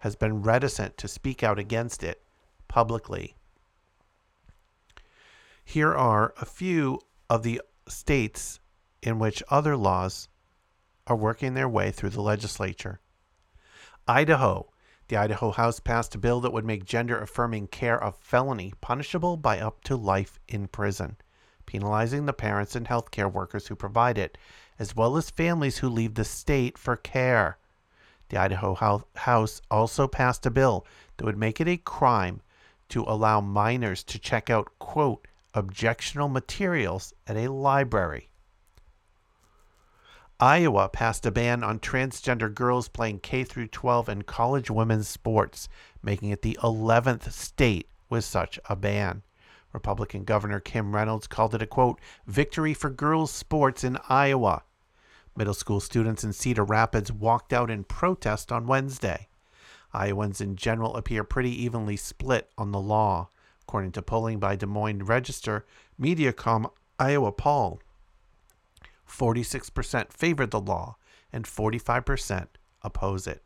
has 0.01 0.17
been 0.17 0.43
reticent 0.43 0.97
to 0.99 1.09
speak 1.09 1.43
out 1.43 1.59
against 1.59 2.03
it 2.03 2.23
publicly. 2.69 3.37
Here 5.65 5.95
are 5.95 6.35
a 6.41 6.45
few 6.45 7.01
of 7.31 7.45
the 7.45 7.63
states 7.89 8.61
in 9.03 9.19
which 9.19 9.43
other 9.49 9.77
laws 9.77 10.29
are 11.07 11.17
working 11.17 11.55
their 11.55 11.69
way 11.69 11.91
through 11.91 12.11
the 12.11 12.23
legislature. 12.23 13.01
Idaho. 14.07 14.69
The 15.09 15.17
Idaho 15.17 15.51
House 15.51 15.79
passed 15.79 16.15
a 16.15 16.19
bill 16.19 16.41
that 16.41 16.53
would 16.53 16.65
make 16.65 16.85
gender 16.85 17.19
affirming 17.19 17.67
care 17.67 17.99
a 17.99 18.13
felony, 18.13 18.73
punishable 18.81 19.37
by 19.37 19.61
up 19.61 19.85
to 19.85 19.97
life 19.97 20.39
in 20.49 20.69
prison 20.69 21.17
penalizing 21.67 22.27
the 22.27 22.33
parents 22.33 22.77
and 22.77 22.87
healthcare 22.87 23.33
workers 23.33 23.67
who 23.67 23.75
provide 23.75 24.19
it, 24.19 24.37
as 24.79 24.97
well 24.97 25.17
as 25.17 25.31
families 25.31 25.79
who 25.79 25.89
leave 25.89 26.15
the 26.15 26.25
state 26.25 26.77
for 26.77 26.97
care. 26.97 27.59
The 28.29 28.37
Idaho 28.37 29.05
House 29.15 29.63
also 29.71 30.09
passed 30.09 30.47
a 30.47 30.51
bill 30.51 30.87
that 31.17 31.25
would 31.25 31.39
make 31.39 31.61
it 31.61 31.69
a 31.69 31.77
crime 31.77 32.41
to 32.91 33.05
allow 33.05 33.41
minors 33.41 34.03
to 34.05 34.19
check 34.19 34.51
out, 34.51 34.69
quote, 34.79 35.27
objectionable 35.55 36.29
materials 36.29 37.13
at 37.27 37.37
a 37.37 37.51
library. 37.51 38.31
Iowa 40.41 40.89
passed 40.89 41.25
a 41.25 41.31
ban 41.31 41.63
on 41.63 41.79
transgender 41.79 42.53
girls 42.53 42.89
playing 42.89 43.21
K 43.21 43.45
through 43.45 43.69
12 43.69 44.09
and 44.09 44.27
college 44.27 44.71
women's 44.71 45.07
sports, 45.07 45.69
making 46.03 46.31
it 46.31 46.43
the 46.43 46.59
11th 46.63 47.31
state 47.31 47.89
with 48.09 48.25
such 48.25 48.59
a 48.69 48.75
ban. 48.75 49.23
Republican 49.73 50.25
Governor 50.25 50.61
Kim 50.61 50.95
Reynolds 50.95 51.27
called 51.27 51.55
it 51.55 51.63
a 51.63 51.67
quote, 51.67 52.01
victory 52.27 52.75
for 52.75 52.91
girls' 52.91 53.31
sports 53.31 53.85
in 53.85 53.99
Iowa. 54.09 54.65
Middle 55.37 55.55
school 55.55 55.81
students 55.81 56.25
in 56.25 56.33
Cedar 56.33 56.65
Rapids 56.65 57.13
walked 57.13 57.53
out 57.53 57.71
in 57.71 57.85
protest 57.85 58.53
on 58.53 58.67
Wednesday. 58.67 59.29
Iowans 59.95 60.41
in 60.41 60.57
general 60.57 60.97
appear 60.97 61.25
pretty 61.25 61.51
evenly 61.63 61.97
split 61.97 62.51
on 62.59 62.73
the 62.73 62.81
law, 62.81 63.29
according 63.63 63.93
to 63.93 64.03
polling 64.03 64.39
by 64.39 64.57
Des 64.57 64.67
Moines 64.67 65.05
Register 65.05 65.65
Mediacom 66.01 66.71
Iowa 66.99 67.33
poll. 67.33 67.81
46% 69.09 70.13
favor 70.13 70.47
the 70.47 70.61
law 70.61 70.97
and 71.33 71.45
45% 71.45 72.47
oppose 72.83 73.27
it. 73.27 73.43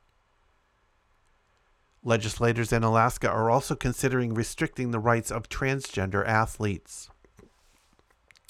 Legislators 2.02 2.72
in 2.72 2.84
Alaska 2.84 3.28
are 3.28 3.50
also 3.50 3.74
considering 3.74 4.32
restricting 4.32 4.90
the 4.90 5.00
rights 5.00 5.30
of 5.30 5.48
transgender 5.48 6.26
athletes. 6.26 7.10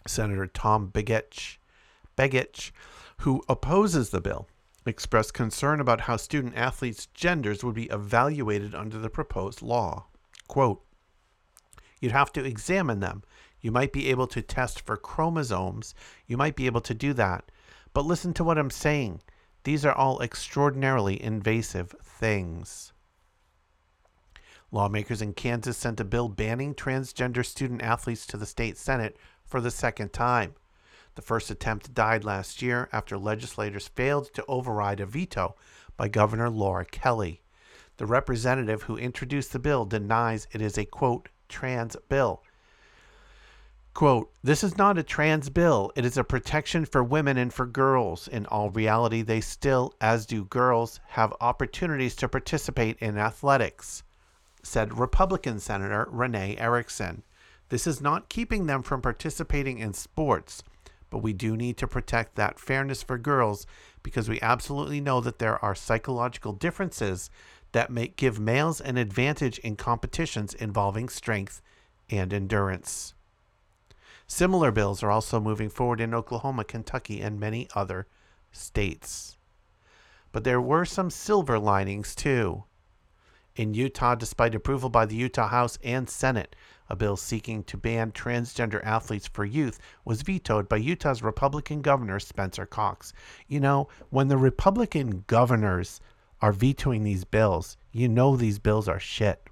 Senator 0.07 0.47
Tom 0.47 0.91
Begich, 0.93 1.57
Begich, 2.17 2.71
who 3.21 3.43
opposes 3.49 4.11
the 4.11 4.21
bill, 4.21 4.47
expressed 4.85 5.35
concern 5.35 5.81
about 5.81 6.03
how 6.03 6.17
student 6.17 6.55
athletes' 6.57 7.07
genders 7.15 7.65
would 7.65 7.75
be 7.75 7.87
evaluated 7.87 8.75
under 8.75 8.99
the 8.99 9.11
proposed 9.11 9.63
law. 9.63 10.07
Quote, 10.49 10.83
You'd 12.01 12.13
have 12.13 12.33
to 12.33 12.45
examine 12.45 13.01
them. 13.01 13.23
You 13.61 13.73
might 13.73 13.93
be 13.93 14.11
able 14.11 14.27
to 14.29 14.43
test 14.43 14.81
for 14.81 14.97
chromosomes. 14.97 15.95
You 16.27 16.37
might 16.37 16.57
be 16.57 16.67
able 16.67 16.83
to 16.83 16.95
do 16.95 17.13
that. 17.15 17.51
But 17.93 18.05
listen 18.05 18.35
to 18.35 18.45
what 18.45 18.59
I'm 18.59 18.71
saying. 18.71 19.23
These 19.65 19.85
are 19.85 19.93
all 19.93 20.21
extraordinarily 20.21 21.21
invasive 21.21 21.95
things. 22.03 22.93
Lawmakers 24.71 25.23
in 25.23 25.33
Kansas 25.33 25.77
sent 25.77 26.01
a 26.01 26.05
bill 26.05 26.29
banning 26.29 26.75
transgender 26.75 27.45
student 27.45 27.83
athletes 27.83 28.27
to 28.27 28.37
the 28.37 28.47
state 28.47 28.77
Senate 28.77 29.17
for 29.45 29.61
the 29.61 29.71
second 29.71 30.13
time. 30.13 30.55
The 31.15 31.23
first 31.23 31.51
attempt 31.51 31.95
died 31.95 32.25
last 32.25 32.61
year 32.61 32.91
after 32.93 33.17
legislators 33.17 33.89
failed 33.89 34.35
to 34.35 34.45
override 34.47 35.01
a 35.01 35.07
veto 35.07 35.57
by 35.97 36.09
Governor 36.09 36.51
Laura 36.51 36.85
Kelly. 36.85 37.41
The 37.97 38.07
representative 38.07 38.83
who 38.83 38.99
introduced 38.99 39.53
the 39.53 39.59
bill 39.59 39.87
denies 39.87 40.47
it 40.53 40.61
is 40.61 40.77
a 40.77 40.85
quote, 40.85 41.31
trans 41.49 41.97
bill. 42.09 42.43
Quote, 43.95 44.31
this 44.43 44.63
is 44.63 44.77
not 44.77 44.99
a 44.99 45.03
trans 45.03 45.49
bill. 45.49 45.91
It 45.97 46.05
is 46.05 46.19
a 46.19 46.25
protection 46.25 46.85
for 46.85 47.03
women 47.03 47.39
and 47.39 47.53
for 47.53 47.65
girls. 47.65 48.29
In 48.29 48.45
all 48.47 48.71
reality, 48.71 49.23
they 49.23 49.41
still, 49.41 49.95
as 50.01 50.27
do 50.27 50.45
girls, 50.45 51.01
have 51.09 51.33
opportunities 51.41 52.15
to 52.17 52.29
participate 52.29 52.99
in 52.99 53.17
athletics 53.17 54.03
said 54.67 54.99
Republican 54.99 55.61
Senator 55.61 56.09
Renee 56.11 56.57
Erickson. 56.59 57.23
This 57.69 57.87
is 57.87 58.01
not 58.01 58.29
keeping 58.29 58.67
them 58.67 58.83
from 58.83 59.01
participating 59.01 59.79
in 59.79 59.93
sports, 59.93 60.63
but 61.09 61.19
we 61.19 61.33
do 61.33 61.57
need 61.57 61.77
to 61.79 61.87
protect 61.87 62.35
that 62.35 62.59
fairness 62.59 63.03
for 63.03 63.17
girls 63.17 63.67
because 64.03 64.29
we 64.29 64.41
absolutely 64.41 65.01
know 65.01 65.21
that 65.21 65.39
there 65.39 65.65
are 65.65 65.75
psychological 65.75 66.53
differences 66.53 67.31
that 67.77 67.91
may 67.91 68.09
give 68.09 68.41
males 68.41 68.81
an 68.81 68.97
advantage 68.97 69.59
in 69.59 69.77
competitions 69.77 70.55
involving 70.55 71.11
strength 71.11 71.61
and 72.09 72.33
endurance. 72.33 73.13
Similar 74.27 74.71
bills 74.73 75.03
are 75.03 75.11
also 75.11 75.39
moving 75.41 75.69
forward 75.69 76.01
in 76.01 76.15
Oklahoma, 76.15 76.65
Kentucky, 76.65 77.21
and 77.21 77.39
many 77.39 77.69
other 77.75 78.07
states. 78.51 79.37
But 80.33 80.45
there 80.45 80.59
were 80.59 80.87
some 80.87 81.11
silver 81.11 81.59
linings 81.59 82.15
too. 82.15 82.65
In 83.57 83.75
Utah, 83.75 84.15
despite 84.15 84.55
approval 84.55 84.89
by 84.89 85.05
the 85.05 85.17
Utah 85.17 85.49
House 85.49 85.79
and 85.85 86.09
Senate, 86.09 86.57
a 86.89 86.97
bill 86.97 87.19
seeking 87.19 87.63
to 87.65 87.77
ban 87.77 88.11
transgender 88.13 88.83
athletes 88.87 89.29
for 89.29 89.45
youth 89.45 89.79
was 90.03 90.23
vetoed 90.23 90.67
by 90.67 90.77
Utah's 90.77 91.23
Republican 91.23 91.83
Governor 91.83 92.21
Spencer 92.21 92.65
Cox. 92.65 93.13
You 93.49 93.61
know, 93.61 93.89
when 94.09 94.29
the 94.29 94.39
Republican 94.39 95.25
governors 95.27 96.01
are 96.41 96.53
vetoing 96.53 97.03
these 97.03 97.25
bills. 97.25 97.77
You 97.93 98.09
know 98.09 98.37
these 98.37 98.59
bills 98.59 98.89
are 98.89 99.01
shit. 99.01 99.49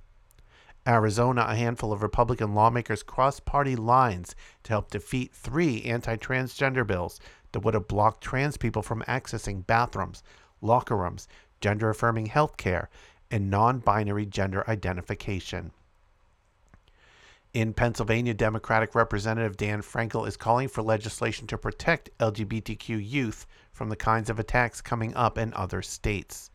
Arizona, 0.87 1.47
a 1.49 1.57
handful 1.57 1.93
of 1.93 2.03
Republican 2.03 2.55
lawmakers 2.55 3.03
crossed 3.03 3.47
party 3.47 3.75
lines 3.75 4.35
to 4.65 4.73
help 4.73 4.91
defeat 4.91 5.33
three 5.33 5.83
anti 5.85 6.17
transgender 6.17 6.87
bills 6.87 7.21
that 7.53 7.61
would 7.61 7.75
have 7.75 7.89
blocked 7.89 8.23
trans 8.23 8.59
people 8.59 8.83
from 8.83 9.03
accessing 9.09 9.67
bathrooms, 9.67 10.23
locker 10.61 10.97
rooms, 10.97 11.27
gender 11.61 11.89
affirming 11.89 12.27
health 12.27 12.59
care, 12.59 12.91
and 13.31 13.51
non 13.51 13.79
binary 13.79 14.27
gender 14.27 14.63
identification. 14.69 15.71
In 17.55 17.73
Pennsylvania, 17.73 18.35
Democratic 18.35 18.95
Representative 18.95 19.57
Dan 19.57 19.81
Frankel 19.81 20.27
is 20.27 20.37
calling 20.37 20.69
for 20.69 20.83
legislation 20.83 21.47
to 21.47 21.57
protect 21.57 22.11
LGBTQ 22.19 23.01
youth 23.09 23.47
from 23.73 23.89
the 23.89 23.97
kinds 23.97 24.29
of 24.29 24.39
attacks 24.39 24.83
coming 24.83 25.15
up 25.15 25.39
in 25.39 25.55
other 25.55 25.81
states. 25.81 26.51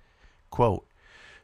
Quote, 0.50 0.88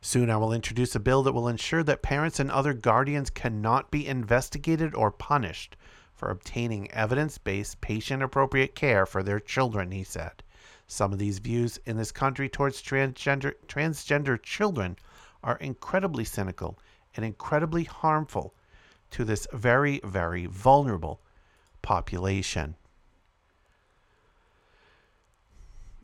Soon 0.01 0.29
I 0.29 0.37
will 0.37 0.53
introduce 0.53 0.93
a 0.95 0.99
bill 0.99 1.23
that 1.23 1.33
will 1.33 1.47
ensure 1.47 1.81
that 1.83 2.03
parents 2.03 2.39
and 2.39 2.51
other 2.51 2.73
guardians 2.73 3.29
cannot 3.29 3.89
be 3.89 4.05
investigated 4.05 4.93
or 4.93 5.09
punished 5.09 5.75
for 6.13 6.29
obtaining 6.29 6.91
evidence 6.91 7.37
based, 7.37 7.81
patient 7.81 8.21
appropriate 8.21 8.75
care 8.75 9.05
for 9.05 9.23
their 9.23 9.39
children, 9.39 9.91
he 9.91 10.03
said. 10.03 10.43
Some 10.87 11.11
of 11.11 11.19
these 11.19 11.39
views 11.39 11.79
in 11.85 11.97
this 11.97 12.11
country 12.11 12.47
towards 12.47 12.81
transgender, 12.81 13.53
transgender 13.67 14.41
children 14.41 14.97
are 15.43 15.57
incredibly 15.57 16.23
cynical 16.23 16.77
and 17.15 17.25
incredibly 17.25 17.83
harmful 17.83 18.53
to 19.11 19.23
this 19.23 19.47
very, 19.53 19.99
very 20.03 20.45
vulnerable 20.45 21.19
population. 21.81 22.75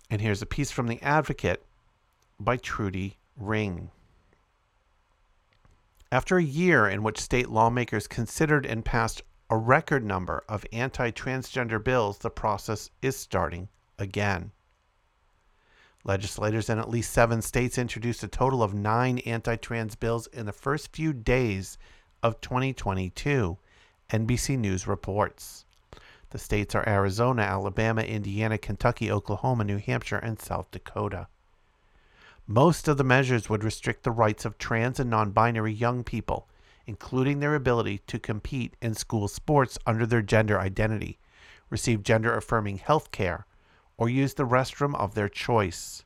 And 0.10 0.22
here's 0.22 0.42
a 0.42 0.46
piece 0.46 0.72
from 0.72 0.88
The 0.88 1.02
Advocate 1.02 1.64
by 2.44 2.58
Trudy 2.58 3.18
Ring. 3.38 3.92
After 6.12 6.38
a 6.38 6.44
year 6.44 6.90
in 6.90 7.04
which 7.04 7.22
state 7.22 7.50
lawmakers 7.50 8.08
considered 8.08 8.66
and 8.66 8.84
passed 8.84 9.22
a 9.50 9.58
record 9.58 10.04
number 10.04 10.44
of 10.50 10.66
anti 10.74 11.12
transgender 11.12 11.82
bills, 11.82 12.18
the 12.18 12.30
process 12.30 12.90
is 13.02 13.16
starting 13.16 13.70
again. 13.98 14.52
Legislators 16.04 16.70
in 16.70 16.80
at 16.80 16.90
least 16.90 17.14
seven 17.14 17.42
states 17.42 17.78
introduced 17.78 18.24
a 18.24 18.28
total 18.28 18.64
of 18.64 18.74
nine 18.74 19.20
anti 19.20 19.56
trans 19.56 19.96
bills 19.96 20.28
in 20.28 20.46
the 20.46 20.52
first 20.52 20.96
few 20.96 21.14
days 21.14 21.78
of 22.24 22.42
2022, 22.42 23.58
NBC 24.10 24.58
News 24.58 24.88
reports. 24.88 25.66
The 26.32 26.40
states 26.40 26.76
are 26.76 26.88
Arizona, 26.88 27.44
Alabama, 27.44 28.02
Indiana, 28.02 28.58
Kentucky, 28.58 29.12
Oklahoma, 29.12 29.64
New 29.64 29.78
Hampshire, 29.78 30.18
and 30.18 30.40
South 30.40 30.72
Dakota. 30.72 31.28
Most 32.52 32.90
of 32.90 32.98
the 32.98 33.06
measures 33.06 33.50
would 33.50 33.64
restrict 33.64 34.04
the 34.04 34.12
rights 34.12 34.44
of 34.44 34.58
trans 34.58 35.00
and 35.00 35.10
non 35.10 35.32
binary 35.32 35.72
young 35.72 36.04
people, 36.04 36.50
including 36.86 37.40
their 37.40 37.56
ability 37.56 38.00
to 38.08 38.20
compete 38.20 38.76
in 38.82 38.94
school 38.94 39.30
sports 39.30 39.80
under 39.86 40.06
their 40.06 40.22
gender 40.22 40.60
identity, 40.60 41.18
receive 41.70 42.04
gender 42.04 42.36
affirming 42.36 42.80
health 42.80 43.10
care, 43.12 43.46
or 43.96 44.10
use 44.10 44.34
the 44.34 44.46
restroom 44.46 44.94
of 44.96 45.16
their 45.16 45.30
choice. 45.30 46.04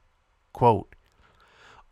Quote, 0.54 0.96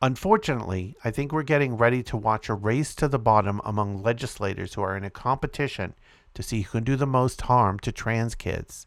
Unfortunately, 0.03 0.95
I 1.03 1.09
think 1.09 1.31
we're 1.31 1.41
getting 1.41 1.75
ready 1.75 2.03
to 2.03 2.15
watch 2.15 2.47
a 2.47 2.53
race 2.53 2.93
to 2.93 3.07
the 3.07 3.17
bottom 3.17 3.59
among 3.65 4.03
legislators 4.03 4.75
who 4.75 4.83
are 4.83 4.95
in 4.95 5.03
a 5.03 5.09
competition 5.09 5.95
to 6.35 6.43
see 6.43 6.61
who 6.61 6.77
can 6.77 6.83
do 6.83 6.95
the 6.95 7.07
most 7.07 7.41
harm 7.41 7.79
to 7.79 7.91
trans 7.91 8.35
kids. 8.35 8.85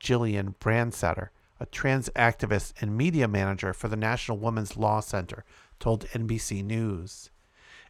Gillian 0.00 0.54
Branstetter, 0.58 1.28
a 1.60 1.66
trans 1.66 2.08
activist 2.10 2.72
and 2.80 2.96
media 2.96 3.26
manager 3.26 3.72
for 3.72 3.88
the 3.88 3.96
National 3.96 4.38
Women's 4.38 4.76
Law 4.76 5.00
Center, 5.00 5.44
told 5.80 6.06
NBC 6.08 6.64
News. 6.64 7.30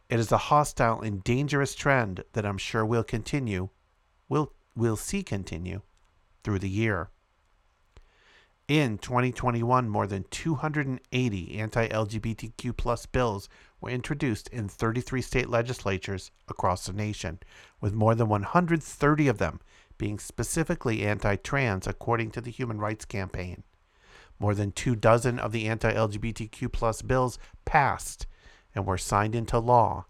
It 0.09 0.19
is 0.19 0.31
a 0.31 0.37
hostile 0.37 1.01
and 1.01 1.23
dangerous 1.23 1.75
trend 1.75 2.23
that 2.33 2.45
I'm 2.45 2.57
sure 2.57 2.85
will 2.85 3.03
continue, 3.03 3.69
will 4.27 4.53
will 4.75 4.95
see 4.95 5.23
continue 5.23 5.81
through 6.43 6.59
the 6.59 6.69
year. 6.69 7.09
In 8.67 8.97
2021, 8.99 9.89
more 9.89 10.05
than 10.05 10.25
280 10.29 11.57
anti 11.59 11.87
LGBTQ 11.87 12.77
plus 12.77 13.05
bills 13.05 13.49
were 13.81 13.89
introduced 13.89 14.47
in 14.49 14.67
33 14.67 15.21
state 15.21 15.49
legislatures 15.49 16.31
across 16.47 16.85
the 16.85 16.93
nation, 16.93 17.39
with 17.81 17.93
more 17.93 18.13
than 18.13 18.29
130 18.29 19.27
of 19.27 19.37
them 19.39 19.59
being 19.99 20.17
specifically 20.17 21.05
anti 21.05 21.35
trans, 21.35 21.85
according 21.85 22.31
to 22.31 22.41
the 22.41 22.49
Human 22.49 22.79
Rights 22.79 23.05
Campaign. 23.05 23.61
More 24.39 24.55
than 24.55 24.71
two 24.71 24.95
dozen 24.95 25.37
of 25.37 25.51
the 25.51 25.67
anti 25.67 25.93
LGBTQ 25.93 27.05
bills 27.05 27.37
passed 27.65 28.25
and 28.73 28.87
were 28.87 28.97
signed 28.97 29.35
into 29.35 29.59
law, 29.59 30.05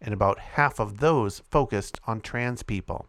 and 0.00 0.12
about 0.12 0.38
half 0.38 0.78
of 0.78 0.98
those 0.98 1.40
focused 1.48 1.98
on 2.06 2.20
trans 2.20 2.62
people. 2.62 3.06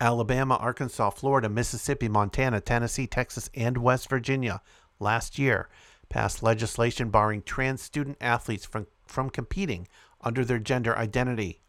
Alabama, 0.00 0.56
Arkansas, 0.56 1.10
Florida, 1.10 1.48
Mississippi, 1.48 2.08
Montana, 2.08 2.60
Tennessee, 2.60 3.06
Texas, 3.06 3.50
and 3.54 3.78
West 3.78 4.08
Virginia 4.08 4.60
last 5.00 5.38
year 5.38 5.68
passed 6.08 6.42
legislation 6.42 7.10
barring 7.10 7.42
trans 7.42 7.82
student 7.82 8.16
athletes 8.20 8.64
from, 8.64 8.86
from 9.06 9.30
competing 9.30 9.88
under 10.20 10.44
their 10.44 10.58
gender 10.58 10.96
identity. 10.96 11.60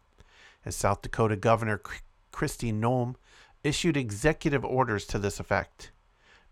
As 0.64 0.76
South 0.76 1.02
Dakota 1.02 1.36
Governor 1.36 1.78
Kristi 2.38 2.72
Noem 2.72 3.16
issued 3.64 3.96
executive 3.96 4.64
orders 4.64 5.04
to 5.06 5.18
this 5.18 5.40
effect. 5.40 5.90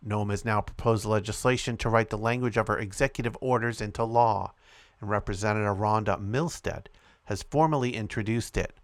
Noem 0.04 0.30
has 0.30 0.44
now 0.44 0.60
proposed 0.60 1.04
legislation 1.04 1.76
to 1.76 1.88
write 1.88 2.10
the 2.10 2.18
language 2.18 2.56
of 2.56 2.66
her 2.66 2.76
executive 2.76 3.36
orders 3.40 3.80
into 3.80 4.02
law, 4.02 4.52
and 5.00 5.08
Representative 5.08 5.76
Rhonda 5.76 6.20
Milstead 6.20 6.86
has 7.26 7.44
formally 7.44 7.94
introduced 7.94 8.56
it. 8.56 8.74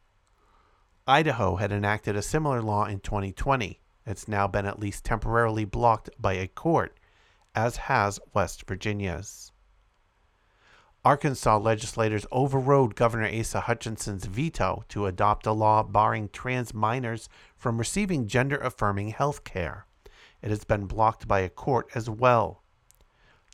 Idaho 1.07 1.57
had 1.57 1.73
enacted 1.73 2.15
a 2.15 2.23
similar 2.23 2.63
law 2.63 2.85
in 2.85 3.01
2020. 3.01 3.81
It's 4.07 4.29
now 4.29 4.47
been 4.47 4.67
at 4.67 4.79
least 4.79 5.05
temporarily 5.05 5.65
blocked 5.65 6.11
by 6.21 6.35
a 6.35 6.47
court, 6.47 6.99
as 7.55 7.77
has 7.77 8.21
West 8.33 8.67
Virginia's. 8.67 9.52
Arkansas 11.05 11.59
legislators 11.59 12.27
overrode 12.31 12.95
Governor 12.95 13.29
Asa 13.29 13.63
Hutchinson's 13.63 14.25
veto 14.27 14.85
to 14.89 15.07
adopt 15.07 15.49
a 15.49 15.53
law 15.53 15.83
barring 15.83 16.29
trans 16.29 16.73
minors 16.73 17.29
from 17.57 17.79
receiving 17.79 18.29
gender 18.29 18.57
affirming 18.59 19.09
health 19.09 19.43
care. 19.43 19.87
It 20.43 20.51
has 20.51 20.63
been 20.63 20.87
blocked 20.87 21.27
by 21.27 21.41
a 21.41 21.49
court 21.49 21.89
as 21.97 22.09
well. 22.09 22.63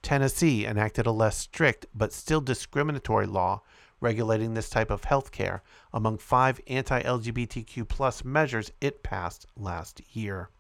Tennessee 0.03 0.67
enacted 0.67 1.07
a 1.07 1.11
less 1.11 1.39
strict 1.39 1.87
but 1.95 2.13
still 2.13 2.43
discriminatory 2.43 3.27
law 3.27 3.63
regulating 3.99 4.53
this 4.53 4.69
type 4.69 4.91
of 4.91 5.05
health 5.05 5.33
care 5.33 5.63
among 5.95 6.19
five 6.19 6.61
anti 6.67 7.03
LGBTQ 7.03 8.25
measures 8.27 8.71
it 8.83 9.03
passed 9.03 9.47
last 9.57 10.03
year. 10.15 10.51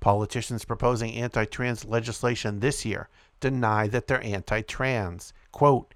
Politicians 0.00 0.64
proposing 0.64 1.14
anti 1.14 1.44
trans 1.44 1.84
legislation 1.84 2.58
this 2.58 2.84
year 2.84 3.08
deny 3.42 3.86
that 3.88 4.06
they're 4.06 4.24
anti 4.24 4.62
trans. 4.62 5.34
Quote, 5.50 5.94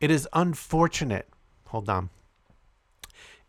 it 0.00 0.10
is 0.10 0.28
unfortunate. 0.32 1.28
Hold 1.66 1.88
on. 1.88 2.10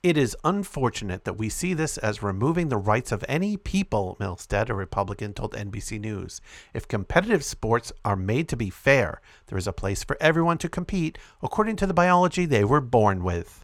It 0.04 0.18
is 0.18 0.36
unfortunate 0.44 1.24
that 1.24 1.38
we 1.38 1.48
see 1.48 1.74
this 1.74 1.98
as 1.98 2.22
removing 2.22 2.68
the 2.68 2.78
rights 2.78 3.14
of 3.14 3.24
any 3.30 3.56
people, 3.56 4.18
Milstead, 4.20 4.68
a 4.70 4.74
Republican, 4.74 5.34
told 5.34 5.54
NBC 5.54 5.98
News. 5.98 6.42
If 6.74 6.90
competitive 6.90 7.44
sports 7.44 7.94
are 8.04 8.18
made 8.18 8.50
to 8.50 8.58
be 8.58 8.70
fair, 8.70 9.22
there 9.48 9.58
is 9.58 9.66
a 9.66 9.72
place 9.72 10.04
for 10.04 10.18
everyone 10.20 10.58
to 10.58 10.68
compete 10.68 11.18
according 11.42 11.78
to 11.78 11.88
the 11.88 11.94
biology 11.94 12.46
they 12.46 12.66
were 12.66 12.82
born 12.82 13.24
with. 13.24 13.63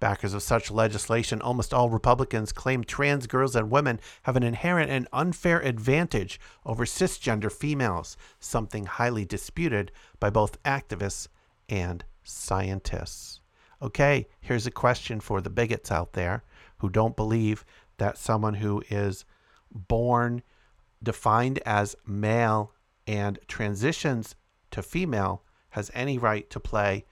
Backers 0.00 0.32
of 0.32 0.42
such 0.42 0.70
legislation, 0.70 1.42
almost 1.42 1.74
all 1.74 1.90
Republicans, 1.90 2.52
claim 2.52 2.84
trans 2.84 3.26
girls 3.26 3.56
and 3.56 3.70
women 3.70 3.98
have 4.22 4.36
an 4.36 4.42
inherent 4.44 4.90
and 4.90 5.08
unfair 5.12 5.60
advantage 5.60 6.38
over 6.64 6.84
cisgender 6.84 7.50
females, 7.50 8.16
something 8.38 8.86
highly 8.86 9.24
disputed 9.24 9.90
by 10.20 10.30
both 10.30 10.62
activists 10.62 11.26
and 11.68 12.04
scientists. 12.22 13.40
Okay, 13.82 14.28
here's 14.40 14.66
a 14.66 14.72
question 14.72 15.20
for 15.20 15.40
the 15.40 15.50
bigots 15.50 15.90
out 15.90 16.12
there 16.12 16.44
who 16.78 16.88
don't 16.88 17.16
believe 17.16 17.64
that 17.98 18.18
someone 18.18 18.54
who 18.54 18.82
is 18.90 19.24
born 19.72 20.42
defined 21.02 21.58
as 21.66 21.96
male 22.06 22.72
and 23.06 23.38
transitions 23.48 24.34
to 24.70 24.82
female 24.82 25.42
has 25.70 25.90
any 25.94 26.18
right 26.18 26.48
to 26.50 26.60
play 26.60 27.04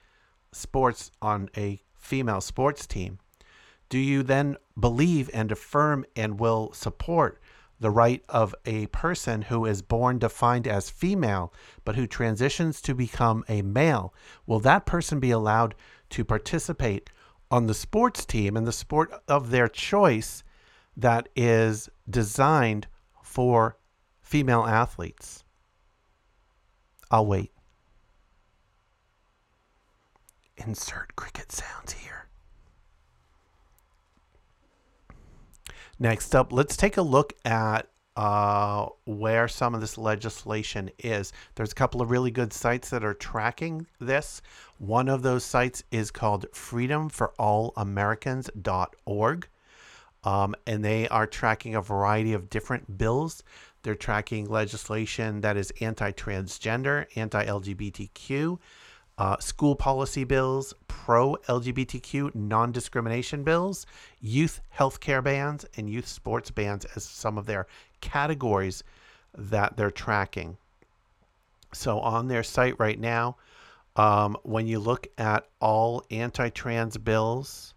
sports 0.53 1.11
on 1.21 1.49
a 1.57 1.83
female 2.07 2.41
sports 2.41 2.87
team. 2.87 3.19
Do 3.89 3.99
you 3.99 4.23
then 4.23 4.57
believe 4.79 5.31
and 5.35 5.53
affirm 5.53 6.05
and 6.17 6.41
will 6.41 6.73
support 6.73 7.41
the 7.79 7.91
right 7.91 8.25
of 8.29 8.55
a 8.65 8.87
person 8.87 9.43
who 9.43 9.67
is 9.67 9.83
born 9.83 10.19
defined 10.19 10.67
as 10.67 10.89
female 10.89 11.53
but 11.85 11.95
who 11.95 12.07
transitions 12.07 12.81
to 12.83 12.95
become 12.95 13.45
a 13.49 13.63
male? 13.63 14.15
Will 14.47 14.61
that 14.61 14.87
person 14.87 15.21
be 15.21 15.31
allowed 15.31 15.75
to 16.11 16.25
participate 16.25 17.11
on 17.51 17.67
the 17.67 17.75
sports 17.75 18.25
team 18.25 18.57
and 18.57 18.67
the 18.67 18.73
sport 18.73 19.13
of 19.29 19.51
their 19.51 19.69
choice 19.69 20.43
that 20.97 21.29
is 21.37 21.89
designed 22.09 22.87
for 23.23 23.77
female 24.23 24.65
athletes. 24.65 25.45
I'll 27.11 27.27
wait. 27.27 27.53
Insert 30.57 31.15
cricket 31.17 31.53
sounds 31.53 31.93
here. 31.93 32.29
Next 35.99 36.35
up, 36.35 36.53
let's 36.53 36.77
take 36.77 36.97
a 36.97 37.03
look 37.03 37.33
at 37.45 37.89
uh, 38.17 38.87
where 39.05 39.47
some 39.49 39.75
of 39.75 39.81
this 39.81 39.99
legislation 39.99 40.91
is. 40.99 41.33
There's 41.55 41.73
a 41.73 41.75
couple 41.75 42.01
of 42.01 42.11
really 42.11 42.31
good 42.31 42.53
sites 42.53 42.91
that 42.91 43.05
are 43.05 43.15
tracking 43.15 43.87
this. 44.01 44.43
One 44.79 45.09
of 45.09 45.23
those 45.23 45.45
sites 45.45 45.83
is 45.91 46.11
called 46.11 46.47
freedomforallamericans.org. 46.53 49.49
Um, 50.25 50.57
and 50.67 50.85
they 50.85 51.07
are 51.09 51.27
tracking 51.27 51.75
a 51.77 51.83
variety 51.83 52.33
of 52.33 52.49
different 52.51 52.99
bills. 52.99 53.45
They're 53.83 53.95
tracking 53.95 54.47
legislation 54.47 55.43
that 55.43 55.57
is 55.57 55.73
anti 55.81 56.11
transgender, 56.13 57.07
anti 57.15 57.45
LGBTQ, 57.45 58.59
uh, 59.19 59.39
school 59.39 59.75
policy 59.75 60.25
bills, 60.25 60.75
pro 60.89 61.37
LGBTQ 61.49 62.35
non 62.35 62.73
discrimination 62.73 63.43
bills, 63.45 63.87
youth 64.21 64.61
healthcare 64.77 65.23
bans, 65.25 65.65
and 65.77 65.89
youth 65.89 66.07
sports 66.07 66.51
bans 66.51 66.85
as 66.97 67.05
some 67.05 67.39
of 67.39 67.47
their 67.47 67.67
categories 68.01 68.85
that 69.37 69.77
they're 69.77 69.91
tracking. 69.91 70.57
So 71.73 72.01
on 72.01 72.29
their 72.29 72.43
site 72.43 72.79
right 72.79 72.99
now, 72.99 73.37
um, 73.97 74.37
when 74.43 74.67
you 74.67 74.79
look 74.79 75.07
at 75.19 75.47
all 75.61 76.05
anti 76.11 76.51
trans 76.51 76.99
bills, 76.99 77.75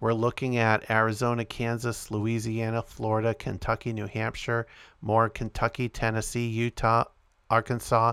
we're 0.00 0.12
looking 0.12 0.58
at 0.58 0.90
Arizona, 0.90 1.44
Kansas, 1.44 2.10
Louisiana, 2.10 2.82
Florida, 2.82 3.34
Kentucky, 3.34 3.92
New 3.92 4.06
Hampshire, 4.06 4.66
more 5.00 5.28
Kentucky, 5.28 5.88
Tennessee, 5.88 6.46
Utah, 6.46 7.04
Arkansas. 7.50 8.12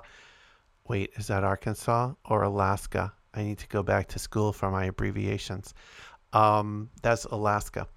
Wait, 0.88 1.12
is 1.15 1.28
that 1.28 1.43
Arkansas 1.43 2.13
or 2.26 2.43
Alaska? 2.43 3.13
I 3.34 3.43
need 3.43 3.58
to 3.60 3.67
go 3.67 3.84
back 3.84 4.08
to 4.10 4.19
school 4.19 4.54
for 4.54 4.69
my 4.71 4.86
abbreviations. 4.86 5.74
Um, 6.32 6.89
that's 7.02 7.26
Alaska. 7.26 7.88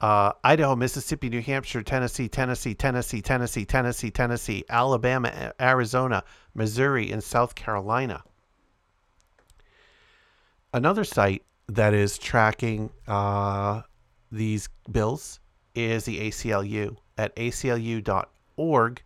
Uh, 0.00 0.32
Idaho, 0.44 0.74
Mississippi, 0.76 1.28
New 1.28 1.42
Hampshire, 1.42 1.82
Tennessee, 1.82 2.28
Tennessee, 2.28 2.74
Tennessee, 2.74 3.20
Tennessee, 3.20 3.64
Tennessee, 3.64 4.10
Tennessee, 4.10 4.64
Alabama, 4.70 5.52
Arizona, 5.60 6.24
Missouri, 6.54 7.10
and 7.10 7.22
South 7.22 7.54
Carolina. 7.54 8.22
Another 10.72 11.04
site 11.04 11.42
that 11.68 11.92
is 11.94 12.16
tracking 12.16 12.90
uh, 13.06 13.82
these 14.32 14.68
bills 14.90 15.40
is 15.74 16.04
the 16.04 16.30
ACLU. 16.30 16.96
At 17.18 17.36
aclu.org, 17.36 19.02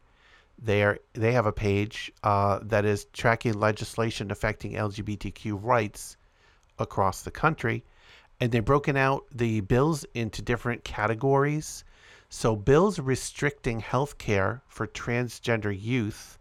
they 0.58 0.82
are 0.82 0.98
they 1.12 1.32
have 1.32 1.46
a 1.46 1.52
page 1.52 2.12
uh, 2.22 2.60
that 2.62 2.84
is 2.84 3.06
tracking 3.06 3.54
legislation 3.54 4.30
affecting 4.30 4.72
LGBTQ 4.72 5.58
rights 5.62 6.16
across 6.78 7.22
the 7.22 7.30
country, 7.30 7.84
and 8.40 8.50
they've 8.50 8.64
broken 8.64 8.96
out 8.96 9.24
the 9.32 9.60
bills 9.60 10.04
into 10.14 10.42
different 10.42 10.84
categories. 10.84 11.84
So 12.28 12.56
bills 12.56 12.98
restricting 12.98 13.80
health 13.80 14.18
care 14.18 14.62
for 14.66 14.86
transgender 14.86 15.76
youth 15.78 16.38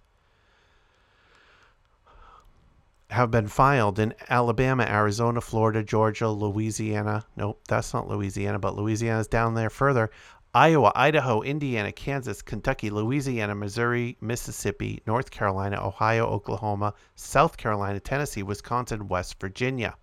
have 3.14 3.30
been 3.30 3.48
filed 3.48 4.00
in 4.00 4.14
Alabama, 4.28 4.84
Arizona, 4.84 5.40
Florida, 5.40 5.84
Georgia, 5.84 6.30
Louisiana. 6.30 7.24
Nope, 7.36 7.62
that's 7.68 7.94
not 7.94 8.08
Louisiana, 8.08 8.58
but 8.58 8.76
Louisiana's 8.76 9.28
down 9.28 9.54
there 9.54 9.70
further. 9.70 10.10
Iowa, 10.56 10.92
Idaho, 10.96 11.42
Indiana, 11.42 11.92
Kansas, 11.92 12.44
Kentucky, 12.44 12.92
Louisiana, 12.92 13.56
Missouri, 13.56 14.18
Mississippi, 14.22 15.02
North 15.08 15.32
Carolina, 15.32 15.84
Ohio, 15.84 16.28
Oklahoma, 16.28 16.94
South 17.16 17.58
Carolina, 17.58 18.00
Tennessee, 18.00 18.44
Wisconsin, 18.44 19.08
West 19.08 19.40
Virginia. 19.40 19.96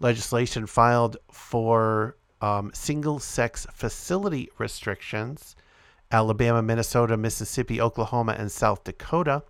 Legislation 0.00 0.66
filed 0.66 1.18
for 1.30 2.16
um, 2.40 2.70
single 2.72 3.18
sex 3.18 3.66
facility 3.72 4.48
restrictions 4.58 5.54
Alabama, 6.10 6.62
Minnesota, 6.62 7.16
Mississippi, 7.16 7.80
Oklahoma, 7.80 8.36
and 8.38 8.50
South 8.50 8.84
Dakota 8.84 9.42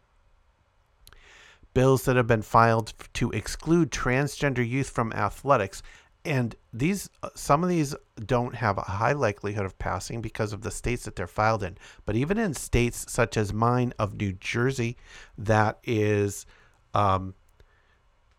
bills 1.74 2.04
that 2.04 2.16
have 2.16 2.28
been 2.28 2.42
filed 2.42 2.94
to 3.12 3.30
exclude 3.32 3.90
transgender 3.90 4.66
youth 4.66 4.88
from 4.88 5.12
athletics. 5.12 5.82
And 6.24 6.56
these, 6.72 7.10
uh, 7.22 7.28
some 7.34 7.62
of 7.62 7.68
these 7.68 7.94
don't 8.24 8.54
have 8.54 8.78
a 8.78 8.82
high 8.82 9.12
likelihood 9.12 9.66
of 9.66 9.78
passing 9.78 10.22
because 10.22 10.52
of 10.52 10.62
the 10.62 10.70
states 10.70 11.04
that 11.04 11.16
they're 11.16 11.26
filed 11.26 11.62
in. 11.62 11.76
But 12.06 12.16
even 12.16 12.38
in 12.38 12.54
states 12.54 13.12
such 13.12 13.36
as 13.36 13.52
mine 13.52 13.92
of 13.98 14.14
New 14.14 14.32
Jersey, 14.32 14.96
that 15.36 15.78
is 15.84 16.46
um, 16.94 17.34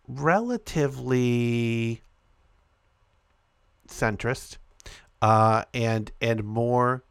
relatively 0.07 2.01
centrist 3.87 4.57
uh, 5.21 5.63
and 5.73 6.11
and 6.21 6.43
more 6.43 7.03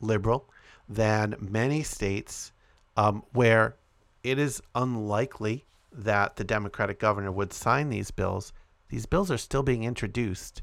liberal 0.00 0.48
than 0.88 1.36
many 1.40 1.82
states 1.82 2.52
um, 2.96 3.22
where 3.32 3.76
it 4.22 4.38
is 4.38 4.62
unlikely 4.74 5.64
that 5.92 6.36
the 6.36 6.44
Democratic 6.44 6.98
governor 6.98 7.30
would 7.30 7.52
sign 7.52 7.88
these 7.88 8.10
bills. 8.10 8.52
These 8.88 9.06
bills 9.06 9.30
are 9.30 9.38
still 9.38 9.62
being 9.62 9.84
introduced. 9.84 10.62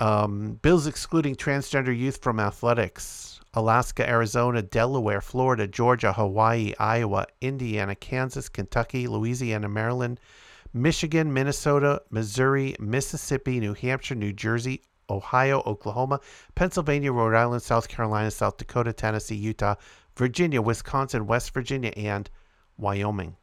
Um, 0.00 0.54
bills 0.62 0.86
excluding 0.86 1.36
transgender 1.36 1.96
youth 1.96 2.22
from 2.22 2.40
athletics. 2.40 3.40
Alaska, 3.54 4.08
Arizona, 4.08 4.62
Delaware, 4.62 5.20
Florida, 5.20 5.66
Georgia, 5.66 6.12
Hawaii, 6.12 6.72
Iowa, 6.78 7.26
Indiana, 7.40 7.94
Kansas, 7.94 8.48
Kentucky, 8.48 9.06
Louisiana, 9.06 9.68
Maryland, 9.68 10.18
Michigan, 10.72 11.32
Minnesota, 11.32 12.00
Missouri, 12.10 12.74
Mississippi, 12.80 13.60
New 13.60 13.74
Hampshire, 13.74 14.14
New 14.14 14.32
Jersey, 14.32 14.80
Ohio, 15.10 15.62
Oklahoma, 15.66 16.20
Pennsylvania, 16.54 17.12
Rhode 17.12 17.36
Island, 17.36 17.62
South 17.62 17.88
Carolina, 17.88 18.30
South 18.30 18.56
Dakota, 18.56 18.92
Tennessee, 18.94 19.36
Utah, 19.36 19.74
Virginia, 20.16 20.62
Wisconsin, 20.62 21.26
West 21.26 21.52
Virginia, 21.52 21.92
and 21.96 22.30
Wyoming. 22.78 23.36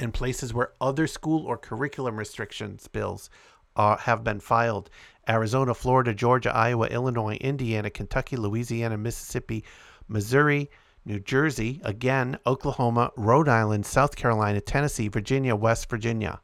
In 0.00 0.10
places 0.12 0.52
where 0.52 0.72
other 0.80 1.06
school 1.06 1.46
or 1.46 1.56
curriculum 1.56 2.16
restrictions 2.16 2.88
bills 2.88 3.30
uh, 3.76 3.96
have 3.96 4.24
been 4.24 4.40
filed 4.40 4.90
Arizona, 5.28 5.74
Florida, 5.74 6.12
Georgia, 6.12 6.54
Iowa, 6.54 6.86
Illinois, 6.88 7.36
Indiana, 7.36 7.90
Kentucky, 7.90 8.36
Louisiana, 8.36 8.98
Mississippi, 8.98 9.64
Missouri, 10.08 10.70
New 11.04 11.20
Jersey, 11.20 11.80
again, 11.84 12.38
Oklahoma, 12.46 13.10
Rhode 13.16 13.48
Island, 13.48 13.86
South 13.86 14.16
Carolina, 14.16 14.60
Tennessee, 14.60 15.08
Virginia, 15.08 15.54
West 15.54 15.88
Virginia. 15.88 16.40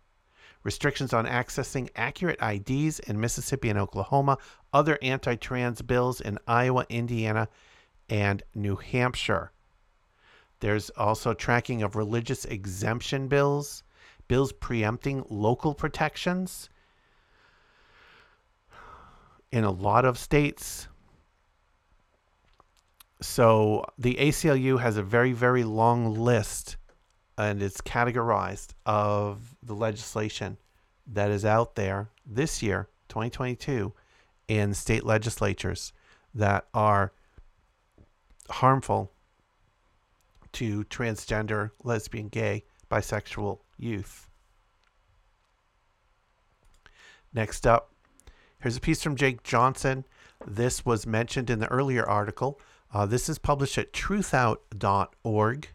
Restrictions 0.63 1.15
on 1.15 1.27
accessing 1.27 1.89
accurate 1.97 2.39
IDs 2.43 2.99
in 3.01 3.19
Mississippi 3.19 3.71
and 3.71 3.79
Oklahoma, 3.79 4.37
other 4.73 4.99
anti 5.01 5.35
trans 5.37 5.81
bills 5.81 6.21
in 6.21 6.39
Iowa, 6.47 6.85
Indiana, 6.91 7.49
and 8.11 8.43
New 8.55 8.77
Hampshire. 8.77 9.53
There's 10.61 10.91
also 10.91 11.35
tracking 11.35 11.83
of 11.83 11.97
religious 11.97 12.45
exemption 12.45 13.29
bills, 13.29 13.83
bills 14.29 14.53
preempting 14.53 15.25
local 15.29 15.75
protections. 15.75 16.69
In 19.51 19.65
a 19.65 19.71
lot 19.71 20.05
of 20.05 20.17
states, 20.19 20.87
so 23.21 23.85
the 23.99 24.15
ACLU 24.15 24.81
has 24.81 24.97
a 24.97 25.03
very, 25.03 25.33
very 25.33 25.65
long 25.65 26.15
list 26.15 26.77
and 27.37 27.63
it's 27.63 27.81
categorized 27.81 28.75
of 28.85 29.57
the 29.63 29.75
legislation 29.75 30.59
that 31.07 31.31
is 31.31 31.45
out 31.45 31.75
there 31.75 32.11
this 32.27 32.63
year, 32.63 32.89
2022, 33.09 33.93
in 34.47 34.75
state 34.75 35.05
legislatures 35.05 35.93
that 36.35 36.67
are 36.75 37.13
harmful 38.51 39.11
to 40.53 40.85
transgender, 40.85 41.71
lesbian, 41.83 42.29
gay, 42.29 42.65
bisexual 42.91 43.61
youth. 43.77 44.29
Next 47.33 47.67
up, 47.67 47.93
here's 48.61 48.77
a 48.77 48.81
piece 48.81 49.03
from 49.03 49.17
Jake 49.17 49.43
Johnson. 49.43 50.05
This 50.47 50.85
was 50.85 51.07
mentioned 51.07 51.51
in 51.51 51.61
the 51.61 51.69
earlier 51.69 52.09
article. 52.09 52.61
Uh, 52.93 53.07
this 53.07 53.29
is 53.29 53.39
published 53.39 53.79
at 53.79 53.93
truthout.org. 53.93 55.69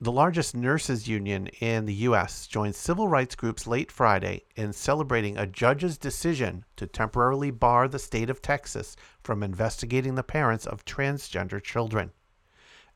The 0.00 0.12
largest 0.12 0.54
nurses 0.54 1.08
union 1.08 1.48
in 1.60 1.84
the 1.84 1.94
U.S. 1.94 2.46
joined 2.46 2.76
civil 2.76 3.08
rights 3.08 3.34
groups 3.34 3.66
late 3.66 3.90
Friday 3.90 4.44
in 4.54 4.72
celebrating 4.72 5.36
a 5.36 5.44
judge's 5.44 5.98
decision 5.98 6.64
to 6.76 6.86
temporarily 6.86 7.50
bar 7.50 7.88
the 7.88 7.98
state 7.98 8.30
of 8.30 8.40
Texas 8.40 8.94
from 9.24 9.42
investigating 9.42 10.14
the 10.14 10.22
parents 10.22 10.66
of 10.66 10.84
transgender 10.84 11.60
children. 11.60 12.12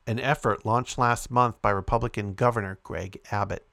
An 0.05 0.19
effort 0.19 0.65
launched 0.65 0.97
last 0.97 1.31
month 1.31 1.61
by 1.61 1.69
Republican 1.69 2.33
Governor 2.33 2.79
Greg 2.83 3.19
Abbott. 3.31 3.65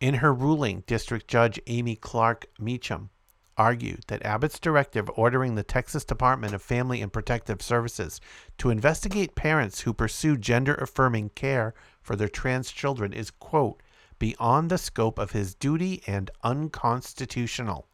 In 0.00 0.14
her 0.14 0.32
ruling, 0.32 0.84
District 0.86 1.28
Judge 1.28 1.60
Amy 1.66 1.96
Clark 1.96 2.46
Meacham 2.58 3.10
argued 3.56 4.04
that 4.06 4.24
Abbott's 4.24 4.60
directive 4.60 5.10
ordering 5.14 5.56
the 5.56 5.64
Texas 5.64 6.04
Department 6.04 6.54
of 6.54 6.62
Family 6.62 7.02
and 7.02 7.12
Protective 7.12 7.60
Services 7.60 8.20
to 8.58 8.70
investigate 8.70 9.34
parents 9.34 9.80
who 9.80 9.92
pursue 9.92 10.36
gender 10.36 10.74
affirming 10.74 11.30
care 11.30 11.74
for 12.00 12.14
their 12.14 12.28
trans 12.28 12.70
children 12.70 13.12
is, 13.12 13.30
quote, 13.30 13.82
beyond 14.18 14.70
the 14.70 14.78
scope 14.78 15.18
of 15.18 15.32
his 15.32 15.54
duty 15.54 16.02
and 16.06 16.30
unconstitutional. 16.42 17.86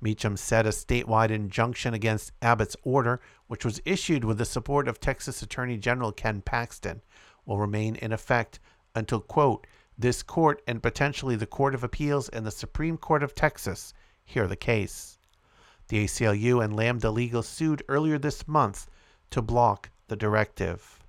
Meacham 0.00 0.36
said 0.36 0.66
a 0.66 0.70
statewide 0.70 1.30
injunction 1.30 1.92
against 1.92 2.32
Abbott's 2.40 2.76
order, 2.82 3.20
which 3.48 3.64
was 3.64 3.82
issued 3.84 4.24
with 4.24 4.38
the 4.38 4.44
support 4.44 4.86
of 4.86 5.00
Texas 5.00 5.42
Attorney 5.42 5.76
General 5.76 6.12
Ken 6.12 6.40
Paxton, 6.40 7.02
will 7.44 7.58
remain 7.58 7.96
in 7.96 8.12
effect 8.12 8.60
until, 8.94 9.20
quote, 9.20 9.66
this 9.98 10.22
court 10.22 10.62
and 10.66 10.82
potentially 10.82 11.34
the 11.34 11.46
Court 11.46 11.74
of 11.74 11.82
Appeals 11.82 12.28
and 12.28 12.46
the 12.46 12.52
Supreme 12.52 12.96
Court 12.96 13.22
of 13.22 13.34
Texas 13.34 13.92
hear 14.24 14.46
the 14.46 14.54
case. 14.56 15.18
The 15.88 16.04
ACLU 16.04 16.62
and 16.62 16.76
Lambda 16.76 17.10
Legal 17.10 17.42
sued 17.42 17.82
earlier 17.88 18.18
this 18.18 18.46
month 18.46 18.86
to 19.30 19.42
block 19.42 19.90
the 20.06 20.16
directive. 20.16 21.00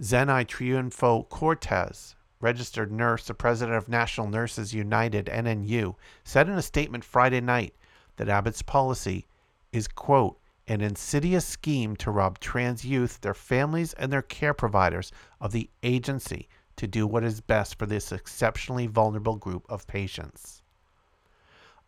Zenei 0.00 0.46
Triunfo 0.46 1.28
Cortez, 1.28 2.14
registered 2.40 2.90
nurse, 2.90 3.26
the 3.26 3.34
president 3.34 3.76
of 3.76 3.88
National 3.88 4.28
Nurses 4.28 4.72
United, 4.72 5.26
NNU, 5.26 5.96
said 6.24 6.48
in 6.48 6.54
a 6.54 6.62
statement 6.62 7.04
Friday 7.04 7.40
night 7.42 7.74
that 8.16 8.30
Abbott's 8.30 8.62
policy 8.62 9.26
is, 9.72 9.86
quote, 9.86 10.39
an 10.70 10.80
insidious 10.80 11.44
scheme 11.44 11.96
to 11.96 12.12
rob 12.12 12.38
trans 12.38 12.84
youth, 12.84 13.20
their 13.22 13.34
families, 13.34 13.92
and 13.94 14.12
their 14.12 14.22
care 14.22 14.54
providers 14.54 15.10
of 15.40 15.50
the 15.50 15.68
agency 15.82 16.48
to 16.76 16.86
do 16.86 17.08
what 17.08 17.24
is 17.24 17.40
best 17.40 17.76
for 17.76 17.86
this 17.86 18.12
exceptionally 18.12 18.86
vulnerable 18.86 19.34
group 19.34 19.66
of 19.68 19.84
patients. 19.88 20.62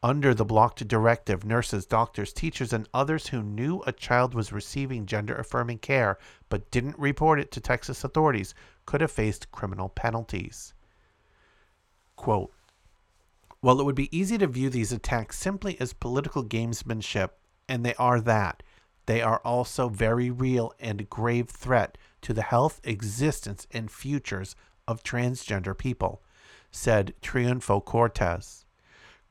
Under 0.03 0.35
the 0.35 0.45
blocked 0.45 0.88
directive, 0.88 1.45
nurses, 1.45 1.87
doctors, 1.87 2.33
teachers, 2.33 2.73
and 2.73 2.88
others 2.92 3.29
who 3.29 3.40
knew 3.40 3.85
a 3.87 3.92
child 3.92 4.35
was 4.35 4.53
receiving 4.53 5.07
gender 5.07 5.37
affirming 5.37 5.79
care 5.79 6.18
but 6.49 6.68
didn't 6.73 6.99
report 6.99 7.38
it 7.38 7.53
to 7.53 7.61
Texas 7.61 8.03
authorities 8.03 8.53
could 8.85 9.01
have 9.01 9.12
faced 9.12 9.53
criminal 9.53 9.90
penalties. 9.90 10.75
Quote, 12.16 12.53
While 13.61 13.79
it 13.79 13.85
would 13.85 13.95
be 13.95 14.14
easy 14.16 14.38
to 14.38 14.49
view 14.49 14.71
these 14.71 14.90
attacks 14.90 15.38
simply 15.38 15.81
as 15.81 15.92
political 15.92 16.42
gamesmanship, 16.42 17.31
and 17.68 17.87
they 17.87 17.95
are 17.95 18.21
that, 18.21 18.62
they 19.06 19.20
are 19.20 19.40
also 19.44 19.88
very 19.88 20.30
real 20.30 20.72
and 20.78 21.08
grave 21.10 21.48
threat 21.48 21.98
to 22.22 22.32
the 22.32 22.42
health, 22.42 22.80
existence, 22.84 23.66
and 23.72 23.90
futures 23.90 24.54
of 24.86 25.02
transgender 25.02 25.76
people, 25.76 26.22
said 26.70 27.14
Triunfo 27.22 27.84
Cortez. 27.84 28.64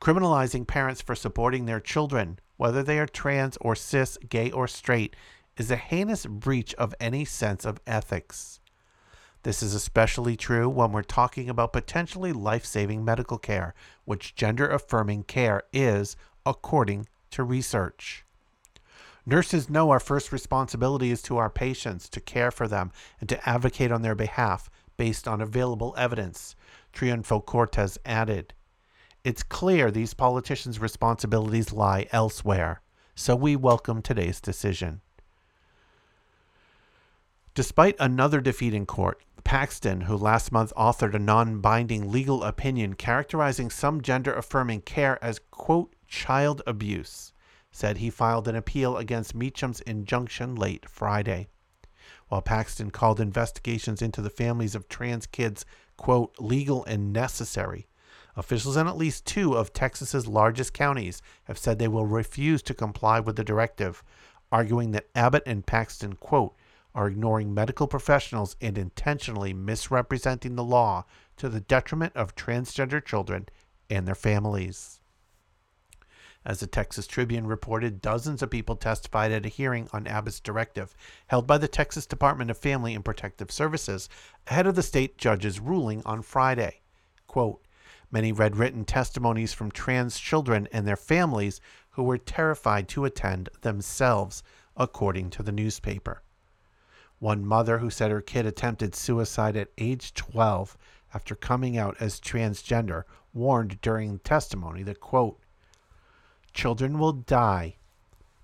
Criminalizing 0.00 0.66
parents 0.66 1.00
for 1.00 1.14
supporting 1.14 1.64
their 1.64 1.80
children, 1.80 2.38
whether 2.56 2.82
they 2.82 2.98
are 2.98 3.06
trans 3.06 3.56
or 3.60 3.74
cis, 3.74 4.18
gay 4.28 4.50
or 4.50 4.66
straight, 4.66 5.14
is 5.56 5.70
a 5.70 5.76
heinous 5.76 6.26
breach 6.26 6.74
of 6.74 6.94
any 7.00 7.24
sense 7.24 7.64
of 7.64 7.80
ethics. 7.86 8.60
This 9.42 9.62
is 9.62 9.74
especially 9.74 10.36
true 10.36 10.68
when 10.68 10.92
we're 10.92 11.02
talking 11.02 11.48
about 11.48 11.72
potentially 11.72 12.32
life 12.32 12.64
saving 12.64 13.04
medical 13.04 13.38
care, 13.38 13.74
which 14.04 14.34
gender 14.34 14.68
affirming 14.68 15.24
care 15.24 15.64
is, 15.72 16.16
according 16.46 17.08
to 17.30 17.42
research. 17.42 18.21
Nurses 19.24 19.70
know 19.70 19.90
our 19.90 20.00
first 20.00 20.32
responsibility 20.32 21.10
is 21.10 21.22
to 21.22 21.36
our 21.36 21.50
patients, 21.50 22.08
to 22.08 22.20
care 22.20 22.50
for 22.50 22.66
them, 22.66 22.90
and 23.20 23.28
to 23.28 23.48
advocate 23.48 23.92
on 23.92 24.02
their 24.02 24.16
behalf 24.16 24.68
based 24.96 25.28
on 25.28 25.40
available 25.40 25.94
evidence, 25.96 26.56
Triunfo 26.92 27.44
Cortez 27.44 27.98
added. 28.04 28.52
It's 29.24 29.44
clear 29.44 29.90
these 29.90 30.14
politicians' 30.14 30.80
responsibilities 30.80 31.72
lie 31.72 32.08
elsewhere, 32.10 32.82
so 33.14 33.36
we 33.36 33.54
welcome 33.54 34.02
today's 34.02 34.40
decision. 34.40 35.00
Despite 37.54 37.94
another 38.00 38.40
defeat 38.40 38.74
in 38.74 38.86
court, 38.86 39.22
Paxton, 39.44 40.02
who 40.02 40.16
last 40.16 40.50
month 40.50 40.72
authored 40.76 41.14
a 41.14 41.18
non 41.18 41.60
binding 41.60 42.10
legal 42.10 42.42
opinion 42.42 42.94
characterizing 42.94 43.70
some 43.70 44.00
gender 44.00 44.32
affirming 44.32 44.80
care 44.80 45.22
as, 45.22 45.40
quote, 45.50 45.94
child 46.08 46.62
abuse, 46.66 47.31
said 47.72 47.96
he 47.96 48.10
filed 48.10 48.46
an 48.46 48.54
appeal 48.54 48.96
against 48.96 49.34
Meachum's 49.34 49.80
injunction 49.80 50.54
late 50.54 50.88
Friday. 50.88 51.48
While 52.28 52.42
Paxton 52.42 52.90
called 52.90 53.20
investigations 53.20 54.00
into 54.00 54.22
the 54.22 54.30
families 54.30 54.74
of 54.74 54.88
trans 54.88 55.26
kids, 55.26 55.66
quote, 55.96 56.34
legal 56.38 56.84
and 56.84 57.12
necessary, 57.12 57.88
officials 58.36 58.76
in 58.76 58.86
at 58.86 58.96
least 58.96 59.26
two 59.26 59.54
of 59.54 59.72
Texas's 59.72 60.26
largest 60.26 60.72
counties 60.72 61.20
have 61.44 61.58
said 61.58 61.78
they 61.78 61.88
will 61.88 62.06
refuse 62.06 62.62
to 62.62 62.74
comply 62.74 63.20
with 63.20 63.36
the 63.36 63.44
directive, 63.44 64.02
arguing 64.50 64.92
that 64.92 65.08
Abbott 65.14 65.42
and 65.46 65.66
Paxton, 65.66 66.14
quote, 66.14 66.54
are 66.94 67.08
ignoring 67.08 67.52
medical 67.54 67.86
professionals 67.86 68.56
and 68.60 68.76
intentionally 68.76 69.52
misrepresenting 69.52 70.56
the 70.56 70.64
law 70.64 71.04
to 71.36 71.48
the 71.48 71.60
detriment 71.60 72.14
of 72.16 72.34
transgender 72.34 73.04
children 73.04 73.48
and 73.88 74.06
their 74.06 74.14
families. 74.14 75.01
As 76.44 76.58
the 76.58 76.66
Texas 76.66 77.06
Tribune 77.06 77.46
reported, 77.46 78.02
dozens 78.02 78.42
of 78.42 78.50
people 78.50 78.74
testified 78.74 79.30
at 79.30 79.46
a 79.46 79.48
hearing 79.48 79.88
on 79.92 80.08
Abbott's 80.08 80.40
directive 80.40 80.96
held 81.28 81.46
by 81.46 81.56
the 81.56 81.68
Texas 81.68 82.04
Department 82.04 82.50
of 82.50 82.58
Family 82.58 82.94
and 82.94 83.04
Protective 83.04 83.52
Services 83.52 84.08
ahead 84.48 84.66
of 84.66 84.74
the 84.74 84.82
state 84.82 85.18
judge's 85.18 85.60
ruling 85.60 86.02
on 86.04 86.20
Friday. 86.20 86.80
Quote, 87.28 87.64
Many 88.10 88.32
read 88.32 88.56
written 88.56 88.84
testimonies 88.84 89.52
from 89.52 89.70
trans 89.70 90.18
children 90.18 90.68
and 90.72 90.86
their 90.86 90.96
families 90.96 91.60
who 91.90 92.02
were 92.02 92.18
terrified 92.18 92.88
to 92.88 93.04
attend 93.04 93.48
themselves, 93.60 94.42
according 94.76 95.30
to 95.30 95.42
the 95.42 95.52
newspaper. 95.52 96.22
One 97.20 97.46
mother 97.46 97.78
who 97.78 97.88
said 97.88 98.10
her 98.10 98.20
kid 98.20 98.46
attempted 98.46 98.94
suicide 98.96 99.56
at 99.56 99.70
age 99.78 100.12
12 100.14 100.76
after 101.14 101.34
coming 101.34 101.78
out 101.78 101.96
as 102.00 102.20
transgender 102.20 103.04
warned 103.32 103.80
during 103.80 104.18
testimony 104.18 104.82
that, 104.82 105.00
quote, 105.00 105.38
children 106.52 106.98
will 106.98 107.12
die 107.12 107.76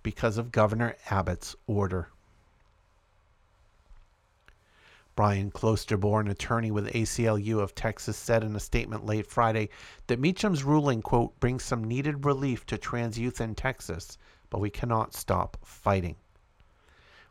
because 0.03 0.39
of 0.39 0.53
Governor 0.53 0.97
Abbott's 1.11 1.55
order. 1.67 2.09
Brian 5.19 5.51
Klosterboer, 5.51 6.31
attorney 6.31 6.71
with 6.71 6.93
ACLU 6.93 7.59
of 7.59 7.75
Texas, 7.75 8.17
said 8.17 8.45
in 8.45 8.55
a 8.55 8.61
statement 8.61 9.05
late 9.05 9.27
Friday 9.27 9.69
that 10.07 10.21
Meachum's 10.21 10.63
ruling, 10.63 11.03
quote, 11.03 11.41
brings 11.41 11.65
some 11.65 11.83
needed 11.83 12.25
relief 12.25 12.65
to 12.67 12.79
trans 12.79 13.19
youth 13.19 13.41
in 13.41 13.57
Texas, 13.57 14.17
but 14.49 14.61
we 14.61 14.71
cannot 14.71 15.15
stop 15.15 15.57
fighting. 15.65 16.15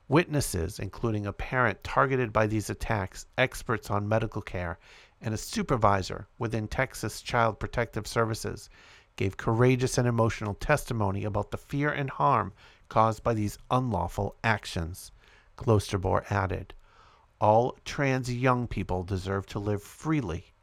Witnesses, 0.10 0.80
including 0.80 1.26
a 1.26 1.32
parent 1.32 1.82
targeted 1.82 2.34
by 2.34 2.46
these 2.46 2.70
attacks, 2.70 3.26
experts 3.38 3.90
on 3.90 4.08
medical 4.08 4.42
care, 4.42 4.78
and 5.22 5.34
a 5.34 5.38
supervisor 5.38 6.28
within 6.38 6.68
Texas 6.68 7.22
Child 7.22 7.58
Protective 7.58 8.06
Services, 8.06 8.70
gave 9.18 9.36
courageous 9.36 9.98
and 9.98 10.08
emotional 10.08 10.54
testimony 10.54 11.26
about 11.26 11.52
the 11.52 11.58
fear 11.58 11.90
and 11.90 12.10
harm 12.10 12.54
caused 12.88 13.24
by 13.24 13.34
these 13.34 13.58
unlawful 13.70 14.36
actions. 14.44 15.12
Klosterboer 15.58 16.32
added, 16.32 16.74
All 17.42 17.76
trans 17.84 18.34
young 18.34 18.68
people 18.68 19.04
deserve 19.04 19.46
to 19.48 19.60
live 19.60 19.84
freely 19.84 20.54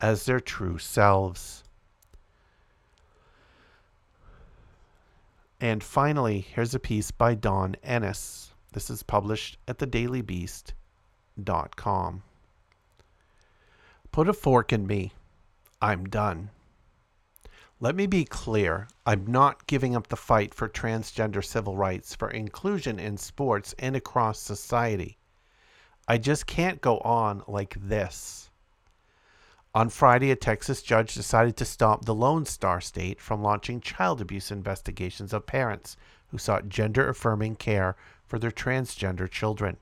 as 0.00 0.24
their 0.24 0.40
true 0.40 0.78
selves. 0.78 1.64
And 5.60 5.82
finally, 5.82 6.40
here's 6.40 6.74
a 6.74 6.78
piece 6.78 7.10
by 7.10 7.34
Dawn 7.34 7.76
Ennis. 7.82 8.52
This 8.72 8.88
is 8.88 9.02
published 9.02 9.58
at 9.66 9.78
thedailybeast.com. 9.78 12.22
Put 14.12 14.28
a 14.28 14.32
fork 14.32 14.72
in 14.72 14.86
me. 14.86 15.12
I'm 15.82 16.08
done. 16.08 16.50
Let 17.82 17.96
me 17.96 18.06
be 18.06 18.26
clear 18.26 18.88
I'm 19.06 19.26
not 19.26 19.66
giving 19.66 19.96
up 19.96 20.08
the 20.08 20.16
fight 20.16 20.52
for 20.52 20.68
transgender 20.68 21.42
civil 21.42 21.78
rights, 21.78 22.14
for 22.14 22.28
inclusion 22.28 22.98
in 22.98 23.16
sports 23.16 23.74
and 23.78 23.96
across 23.96 24.38
society. 24.38 25.16
I 26.06 26.18
just 26.18 26.46
can't 26.46 26.82
go 26.82 26.98
on 26.98 27.42
like 27.48 27.76
this. 27.80 28.50
On 29.74 29.88
Friday, 29.88 30.30
a 30.30 30.36
Texas 30.36 30.82
judge 30.82 31.14
decided 31.14 31.56
to 31.56 31.64
stop 31.64 32.04
the 32.04 32.14
Lone 32.14 32.44
Star 32.44 32.82
State 32.82 33.18
from 33.18 33.42
launching 33.42 33.80
child 33.80 34.20
abuse 34.20 34.50
investigations 34.50 35.32
of 35.32 35.46
parents 35.46 35.96
who 36.26 36.36
sought 36.36 36.68
gender 36.68 37.08
affirming 37.08 37.56
care 37.56 37.96
for 38.26 38.38
their 38.38 38.50
transgender 38.50 39.30
children. 39.30 39.78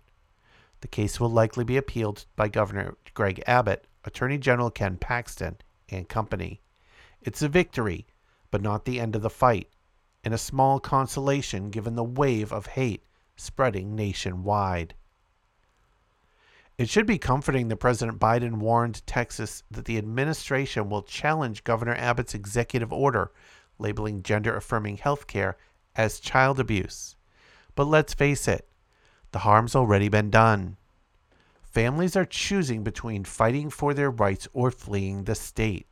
The 0.83 0.89
case 0.89 1.19
will 1.19 1.31
likely 1.31 1.65
be 1.65 1.77
appealed 1.77 2.27
by 2.37 2.47
Governor 2.47 2.95
Greg 3.15 3.43
Abbott, 3.49 3.87
Attorney 4.05 4.39
General 4.39 4.71
Ken 4.71 4.99
Paxton, 4.99 5.57
and 5.89 6.09
company. 6.09 6.61
It's 7.23 7.43
a 7.43 7.49
victory, 7.49 8.07
but 8.51 8.63
not 8.63 8.85
the 8.85 9.01
end 9.01 9.17
of 9.17 9.23
the 9.23 9.31
fight, 9.31 9.69
and 10.25 10.33
a 10.33 10.39
small 10.39 10.81
consolation 10.81 11.71
given 11.71 11.95
the 11.95 12.05
wave 12.05 12.53
of 12.53 12.67
hate 12.67 13.03
spreading 13.37 13.95
nationwide. 13.95 14.95
It 16.77 16.89
should 16.89 17.07
be 17.07 17.19
comforting 17.19 17.69
that 17.69 17.77
President 17.79 18.21
Biden 18.21 18.59
warned 18.59 19.05
Texas 19.07 19.65
that 19.71 19.85
the 19.85 19.99
administration 19.99 20.89
will 20.89 21.03
challenge 21.03 21.65
Governor 21.65 21.95
Abbott's 21.97 22.35
executive 22.35 22.93
order 22.93 23.33
labeling 23.79 24.23
gender 24.23 24.57
affirming 24.57 24.97
health 24.97 25.27
care 25.27 25.57
as 25.97 26.21
child 26.21 26.61
abuse. 26.61 27.17
But 27.75 27.87
let's 27.87 28.15
face 28.15 28.47
it, 28.47 28.69
the 29.33 29.41
harm's 29.41 29.75
already 29.75 30.09
been 30.09 30.31
done. 30.31 30.77
Families 31.63 32.17
are 32.17 32.25
choosing 32.25 32.83
between 32.83 33.25
fighting 33.25 33.71
for 33.71 33.93
their 33.93 34.11
rights 34.11 34.49
or 34.53 34.71
fleeing 34.71 35.25
the 35.25 35.35
state. 35.35 35.87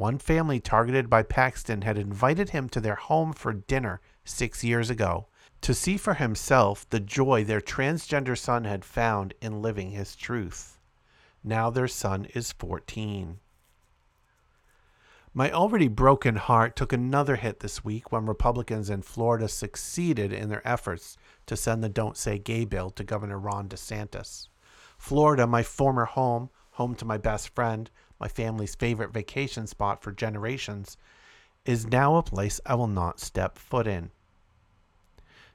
One 0.00 0.16
family 0.16 0.60
targeted 0.60 1.10
by 1.10 1.22
Paxton 1.22 1.82
had 1.82 1.98
invited 1.98 2.48
him 2.48 2.70
to 2.70 2.80
their 2.80 2.94
home 2.94 3.34
for 3.34 3.52
dinner 3.52 4.00
six 4.24 4.64
years 4.64 4.88
ago 4.88 5.26
to 5.60 5.74
see 5.74 5.98
for 5.98 6.14
himself 6.14 6.88
the 6.88 7.00
joy 7.00 7.44
their 7.44 7.60
transgender 7.60 8.34
son 8.34 8.64
had 8.64 8.82
found 8.82 9.34
in 9.42 9.60
living 9.60 9.90
his 9.90 10.16
truth. 10.16 10.78
Now 11.44 11.68
their 11.68 11.86
son 11.86 12.24
is 12.34 12.52
14. 12.52 13.40
My 15.34 15.52
already 15.52 15.88
broken 15.88 16.36
heart 16.36 16.76
took 16.76 16.94
another 16.94 17.36
hit 17.36 17.60
this 17.60 17.84
week 17.84 18.10
when 18.10 18.24
Republicans 18.24 18.88
in 18.88 19.02
Florida 19.02 19.48
succeeded 19.48 20.32
in 20.32 20.48
their 20.48 20.66
efforts 20.66 21.18
to 21.44 21.58
send 21.58 21.84
the 21.84 21.90
Don't 21.90 22.16
Say 22.16 22.38
Gay 22.38 22.64
bill 22.64 22.88
to 22.92 23.04
Governor 23.04 23.38
Ron 23.38 23.68
DeSantis. 23.68 24.48
Florida, 24.96 25.46
my 25.46 25.62
former 25.62 26.06
home, 26.06 26.48
home 26.70 26.94
to 26.94 27.04
my 27.04 27.18
best 27.18 27.54
friend, 27.54 27.90
my 28.20 28.28
family's 28.28 28.74
favorite 28.74 29.12
vacation 29.12 29.66
spot 29.66 30.02
for 30.02 30.12
generations, 30.12 30.96
is 31.64 31.86
now 31.86 32.16
a 32.16 32.22
place 32.22 32.60
I 32.66 32.74
will 32.74 32.86
not 32.86 33.18
step 33.18 33.58
foot 33.58 33.86
in. 33.86 34.10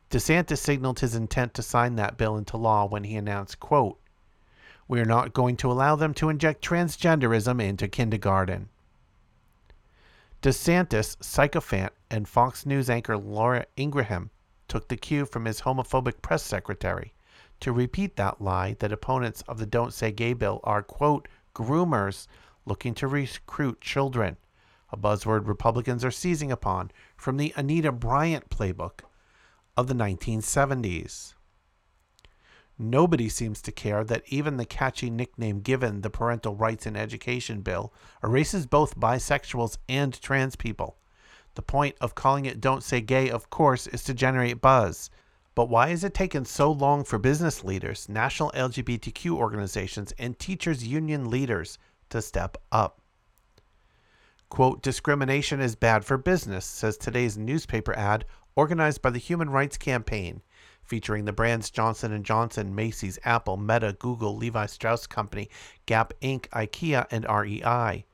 DeSantis 0.09 0.57
signaled 0.57 0.99
his 0.99 1.15
intent 1.15 1.53
to 1.53 1.61
sign 1.61 1.95
that 1.95 2.17
bill 2.17 2.37
into 2.37 2.57
law 2.57 2.85
when 2.85 3.03
he 3.03 3.15
announced, 3.15 3.59
quote, 3.59 3.99
We 4.87 4.99
are 4.99 5.05
not 5.05 5.33
going 5.33 5.57
to 5.57 5.71
allow 5.71 5.95
them 5.95 6.13
to 6.15 6.29
inject 6.29 6.63
transgenderism 6.63 7.61
into 7.61 7.87
kindergarten. 7.87 8.69
DeSantis, 10.41 11.17
sycophant, 11.23 11.91
and 12.11 12.27
Fox 12.27 12.65
News 12.65 12.89
anchor 12.89 13.17
Laura 13.17 13.65
Ingraham 13.77 14.29
took 14.67 14.87
the 14.87 14.97
cue 14.97 15.25
from 15.25 15.45
his 15.45 15.61
homophobic 15.61 16.21
press 16.21 16.43
secretary 16.43 17.13
to 17.59 17.71
repeat 17.71 18.15
that 18.15 18.41
lie 18.41 18.75
that 18.79 18.91
opponents 18.91 19.41
of 19.47 19.57
the 19.57 19.65
Don't 19.65 19.93
Say 19.93 20.11
Gay 20.11 20.33
bill 20.33 20.59
are, 20.63 20.83
quote, 20.83 21.27
groomers 21.55 22.27
looking 22.65 22.93
to 22.95 23.07
recruit 23.07 23.81
children, 23.81 24.37
a 24.89 24.97
buzzword 24.97 25.47
Republicans 25.47 26.05
are 26.05 26.11
seizing 26.11 26.51
upon 26.51 26.91
from 27.17 27.37
the 27.37 27.53
Anita 27.55 27.91
Bryant 27.91 28.49
playbook 28.49 29.01
of 29.75 29.87
the 29.87 29.93
1970s. 29.93 31.33
Nobody 32.77 33.29
seems 33.29 33.61
to 33.61 33.71
care 33.71 34.03
that 34.03 34.23
even 34.27 34.57
the 34.57 34.65
catchy 34.65 35.09
nickname 35.09 35.61
given 35.61 36.01
the 36.01 36.09
Parental 36.09 36.55
Rights 36.55 36.85
in 36.85 36.97
Education 36.97 37.61
bill 37.61 37.93
erases 38.21 38.65
both 38.65 38.99
bisexuals 38.99 39.77
and 39.87 40.19
trans 40.21 40.57
people. 40.57 40.97
The 41.53 41.61
point 41.61 41.95
of 42.01 42.15
calling 42.15 42.45
it 42.45 42.59
Don't 42.59 42.83
Say 42.83 42.99
Gay, 42.99 43.29
of 43.29 43.49
course, 43.49 43.87
is 43.87 44.03
to 44.03 44.13
generate 44.13 44.59
buzz. 44.59 45.09
But 45.55 45.69
why 45.69 45.87
has 45.87 46.03
it 46.03 46.13
taken 46.13 46.43
so 46.43 46.69
long 46.69 47.05
for 47.05 47.17
business 47.17 47.63
leaders, 47.63 48.09
national 48.09 48.51
LGBTQ 48.51 49.31
organizations, 49.31 50.11
and 50.19 50.37
teachers' 50.37 50.85
union 50.85 51.29
leaders 51.29 51.77
to 52.15 52.21
step 52.21 52.57
up? 52.71 53.01
Quote, 54.49 54.81
discrimination 54.81 55.59
is 55.59 55.75
bad 55.75 56.05
for 56.05 56.17
business, 56.17 56.65
says 56.65 56.97
today's 56.97 57.37
newspaper 57.37 57.93
ad 57.97 58.25
organized 58.55 59.01
by 59.01 59.09
the 59.09 59.19
Human 59.19 59.49
Rights 59.49 59.77
Campaign, 59.77 60.41
featuring 60.81 61.25
the 61.25 61.33
brands 61.33 61.69
Johnson 61.69 62.23
& 62.23 62.25
Johnson, 62.25 62.73
Macy's, 62.73 63.19
Apple, 63.25 63.57
Meta, 63.57 63.97
Google, 63.99 64.37
Levi 64.37 64.65
Strauss 64.67 65.07
Company, 65.07 65.49
Gap 65.85 66.13
Inc., 66.21 66.47
IKEA, 66.49 67.05
and 67.11 67.25
REI. 67.25 68.05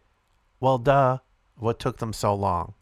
Well, 0.60 0.80
duh, 0.80 1.20
what 1.56 1.80
took 1.80 1.98
them 1.98 2.14
so 2.14 2.34
long? 2.34 2.74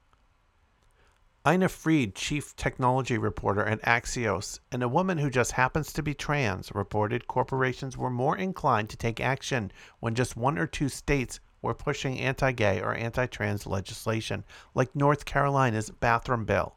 Ina 1.48 1.70
Fried, 1.70 2.16
chief 2.16 2.54
technology 2.58 3.18
reporter 3.18 3.64
at 3.66 3.82
Axios, 3.84 4.60
and 4.74 4.84
a 4.84 4.90
woman 4.90 5.18
who 5.18 5.30
just 5.30 5.54
happens 5.54 5.94
to 5.94 6.04
be 6.04 6.14
trans, 6.14 6.70
reported 6.76 7.28
corporations 7.28 7.96
were 7.98 8.10
more 8.10 8.36
inclined 8.38 8.90
to 8.90 8.98
take 8.98 9.22
action 9.22 9.72
when 10.02 10.16
just 10.16 10.36
one 10.36 10.58
or 10.58 10.68
two 10.68 10.90
states 10.90 11.40
were 11.62 11.74
pushing 11.74 12.20
anti 12.20 12.52
gay 12.52 12.82
or 12.82 12.94
anti 12.94 13.26
trans 13.26 13.66
legislation, 13.66 14.44
like 14.76 14.94
North 14.94 15.24
Carolina's 15.24 15.90
bathroom 15.90 16.44
bill. 16.44 16.76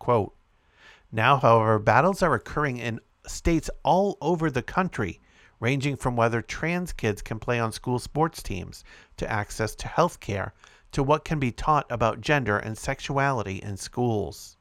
Quote, 0.00 0.34
now, 1.12 1.36
however, 1.36 1.78
battles 1.78 2.20
are 2.20 2.34
occurring 2.34 2.78
in 2.78 3.00
states 3.28 3.70
all 3.84 4.18
over 4.20 4.50
the 4.50 4.60
country, 4.60 5.20
ranging 5.60 5.94
from 5.94 6.16
whether 6.16 6.42
trans 6.42 6.92
kids 6.92 7.22
can 7.22 7.38
play 7.38 7.60
on 7.60 7.70
school 7.70 8.00
sports 8.00 8.42
teams, 8.42 8.82
to 9.18 9.30
access 9.30 9.76
to 9.76 9.86
health 9.86 10.18
care, 10.18 10.52
to 10.92 11.02
what 11.02 11.24
can 11.24 11.38
be 11.38 11.52
taught 11.52 11.86
about 11.90 12.20
gender 12.20 12.58
and 12.58 12.76
sexuality 12.76 13.56
in 13.56 13.76
schools. 13.76 14.56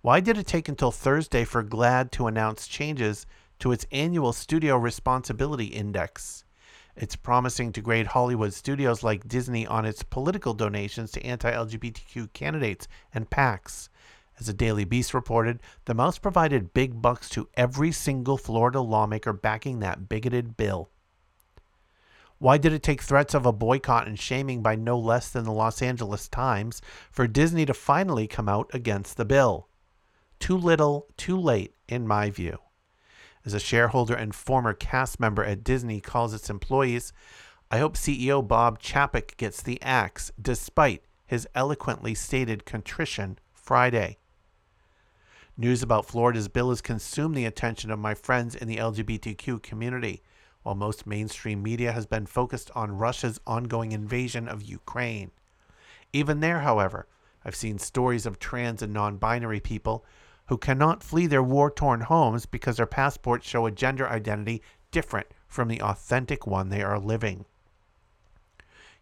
Why 0.00 0.20
did 0.20 0.38
it 0.38 0.46
take 0.46 0.68
until 0.68 0.90
Thursday 0.90 1.44
for 1.44 1.64
GLAAD 1.64 2.10
to 2.12 2.26
announce 2.26 2.68
changes 2.68 3.26
to 3.58 3.72
its 3.72 3.86
annual 3.90 4.32
Studio 4.32 4.76
Responsibility 4.76 5.66
Index? 5.66 6.44
It's 6.94 7.16
promising 7.16 7.72
to 7.72 7.80
grade 7.80 8.06
Hollywood 8.08 8.54
studios 8.54 9.02
like 9.02 9.28
Disney 9.28 9.66
on 9.66 9.84
its 9.84 10.02
political 10.02 10.54
donations 10.54 11.10
to 11.12 11.24
anti 11.24 11.50
LGBTQ 11.50 12.32
candidates 12.32 12.88
and 13.12 13.28
PACs, 13.28 13.88
as 14.38 14.46
the 14.46 14.52
Daily 14.52 14.84
Beast 14.84 15.14
reported, 15.14 15.60
the 15.86 15.94
Mouse 15.94 16.18
provided 16.18 16.74
big 16.74 17.00
bucks 17.00 17.28
to 17.30 17.48
every 17.54 17.90
single 17.90 18.36
Florida 18.36 18.80
lawmaker 18.80 19.32
backing 19.32 19.80
that 19.80 20.08
bigoted 20.08 20.56
bill. 20.56 20.90
Why 22.38 22.58
did 22.58 22.72
it 22.74 22.82
take 22.82 23.00
threats 23.00 23.32
of 23.32 23.46
a 23.46 23.52
boycott 23.52 24.06
and 24.06 24.18
shaming 24.18 24.62
by 24.62 24.76
no 24.76 24.98
less 24.98 25.30
than 25.30 25.44
the 25.44 25.52
Los 25.52 25.80
Angeles 25.80 26.28
Times 26.28 26.82
for 27.10 27.26
Disney 27.26 27.64
to 27.64 27.72
finally 27.72 28.26
come 28.26 28.48
out 28.48 28.70
against 28.74 29.16
the 29.16 29.24
bill? 29.24 29.68
Too 30.38 30.56
little, 30.56 31.06
too 31.16 31.38
late, 31.38 31.74
in 31.88 32.06
my 32.06 32.28
view. 32.28 32.58
As 33.46 33.54
a 33.54 33.60
shareholder 33.60 34.14
and 34.14 34.34
former 34.34 34.74
cast 34.74 35.18
member 35.18 35.44
at 35.44 35.64
Disney 35.64 36.00
calls 36.00 36.34
its 36.34 36.50
employees, 36.50 37.12
I 37.70 37.78
hope 37.78 37.96
CEO 37.96 38.46
Bob 38.46 38.82
Chapek 38.82 39.36
gets 39.38 39.62
the 39.62 39.80
axe 39.80 40.30
despite 40.40 41.04
his 41.24 41.48
eloquently 41.54 42.14
stated 42.14 42.66
contrition 42.66 43.38
Friday. 43.54 44.18
News 45.56 45.82
about 45.82 46.06
Florida's 46.06 46.48
bill 46.48 46.68
has 46.68 46.82
consumed 46.82 47.34
the 47.34 47.46
attention 47.46 47.90
of 47.90 47.98
my 47.98 48.12
friends 48.14 48.54
in 48.54 48.68
the 48.68 48.76
LGBTQ 48.76 49.62
community, 49.62 50.22
while 50.66 50.74
most 50.74 51.06
mainstream 51.06 51.62
media 51.62 51.92
has 51.92 52.06
been 52.06 52.26
focused 52.26 52.72
on 52.74 52.98
Russia's 52.98 53.38
ongoing 53.46 53.92
invasion 53.92 54.48
of 54.48 54.64
Ukraine. 54.64 55.30
Even 56.12 56.40
there, 56.40 56.58
however, 56.58 57.06
I've 57.44 57.54
seen 57.54 57.78
stories 57.78 58.26
of 58.26 58.40
trans 58.40 58.82
and 58.82 58.92
non 58.92 59.16
binary 59.16 59.60
people 59.60 60.04
who 60.46 60.58
cannot 60.58 61.04
flee 61.04 61.28
their 61.28 61.42
war 61.42 61.70
torn 61.70 62.00
homes 62.00 62.46
because 62.46 62.78
their 62.78 62.86
passports 62.86 63.46
show 63.46 63.64
a 63.64 63.70
gender 63.70 64.08
identity 64.08 64.60
different 64.90 65.28
from 65.46 65.68
the 65.68 65.80
authentic 65.80 66.48
one 66.48 66.68
they 66.68 66.82
are 66.82 66.98
living. 66.98 67.44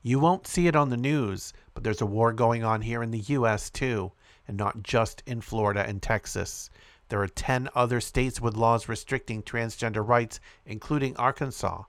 You 0.03 0.19
won't 0.21 0.47
see 0.47 0.67
it 0.67 0.77
on 0.77 0.91
the 0.91 0.99
news, 0.99 1.55
but 1.73 1.83
there's 1.83 2.03
a 2.03 2.07
war 2.07 2.35
going 2.35 2.63
on 2.63 2.83
here 2.83 3.03
in 3.03 3.11
the 3.11 3.21
US 3.21 3.71
too, 3.71 4.13
and 4.47 4.59
not 4.59 4.83
just 4.83 5.23
in 5.25 5.41
Florida 5.41 5.83
and 5.89 6.03
Texas. 6.03 6.69
There 7.09 7.21
are 7.21 7.29
10 7.29 7.69
other 7.75 8.01
states 8.01 8.41
with 8.41 8.57
laws 8.57 8.89
restricting 8.89 9.43
transgender 9.43 10.07
rights, 10.07 10.41
including 10.65 11.17
Arkansas, 11.17 11.85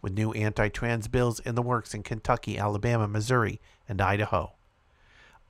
with 0.00 0.14
new 0.14 0.32
anti 0.32 0.68
trans 0.68 1.08
bills 1.08 1.40
in 1.40 1.54
the 1.54 1.62
works 1.62 1.94
in 1.94 2.02
Kentucky, 2.02 2.56
Alabama, 2.56 3.08
Missouri, 3.08 3.60
and 3.88 4.00
Idaho. 4.00 4.52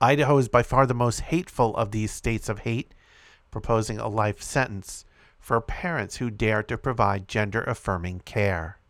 Idaho 0.01 0.37
is 0.37 0.49
by 0.49 0.63
far 0.63 0.85
the 0.85 0.93
most 0.93 1.21
hateful 1.21 1.75
of 1.77 1.91
these 1.91 2.11
states 2.11 2.49
of 2.49 2.59
hate, 2.59 2.93
proposing 3.51 3.99
a 3.99 4.07
life 4.07 4.41
sentence 4.41 5.05
for 5.39 5.61
parents 5.61 6.17
who 6.17 6.29
dare 6.29 6.63
to 6.63 6.77
provide 6.77 7.27
gender 7.27 7.61
affirming 7.63 8.21
care. 8.21 8.80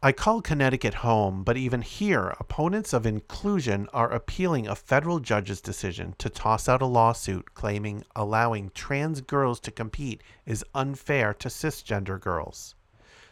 I 0.00 0.12
call 0.12 0.42
Connecticut 0.42 0.94
home, 0.94 1.42
but 1.42 1.56
even 1.56 1.82
here, 1.82 2.32
opponents 2.38 2.92
of 2.92 3.04
inclusion 3.04 3.88
are 3.92 4.12
appealing 4.12 4.68
a 4.68 4.76
federal 4.76 5.18
judge's 5.18 5.60
decision 5.60 6.14
to 6.18 6.30
toss 6.30 6.68
out 6.68 6.80
a 6.80 6.86
lawsuit 6.86 7.52
claiming 7.54 8.04
allowing 8.14 8.70
trans 8.76 9.20
girls 9.20 9.58
to 9.58 9.72
compete 9.72 10.22
is 10.46 10.64
unfair 10.72 11.34
to 11.34 11.48
cisgender 11.48 12.20
girls. 12.20 12.76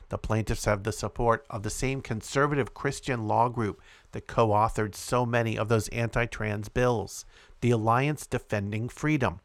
The 0.08 0.18
plaintiffs 0.18 0.64
have 0.64 0.82
the 0.82 0.90
support 0.90 1.46
of 1.48 1.62
the 1.62 1.70
same 1.70 2.00
conservative 2.00 2.74
Christian 2.74 3.28
law 3.28 3.48
group 3.48 3.80
that 4.10 4.26
co 4.26 4.48
authored 4.48 4.96
so 4.96 5.24
many 5.24 5.56
of 5.56 5.68
those 5.68 5.86
anti 5.90 6.26
trans 6.26 6.68
bills, 6.68 7.24
the 7.60 7.70
Alliance 7.70 8.26
Defending 8.26 8.88
Freedom. 8.88 9.38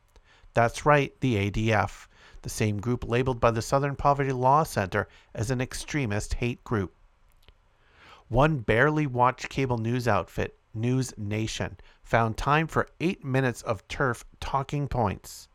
That's 0.55 0.87
right, 0.87 1.13
the 1.19 1.51
ADF, 1.51 2.07
the 2.41 2.49
same 2.49 2.79
group 2.79 3.07
labeled 3.07 3.39
by 3.39 3.51
the 3.51 3.61
Southern 3.61 3.95
Poverty 3.95 4.31
Law 4.31 4.63
Center 4.63 5.07
as 5.35 5.51
an 5.51 5.61
extremist 5.61 6.33
hate 6.33 6.63
group. 6.63 6.95
One 8.31 8.59
barely 8.59 9.07
watched 9.07 9.49
cable 9.49 9.77
news 9.77 10.07
outfit, 10.07 10.57
News 10.73 11.13
Nation, 11.17 11.75
found 12.01 12.37
time 12.37 12.65
for 12.65 12.87
eight 13.01 13.25
minutes 13.25 13.61
of 13.61 13.85
TERF 13.89 14.23
talking 14.39 14.87
points. 14.87 15.49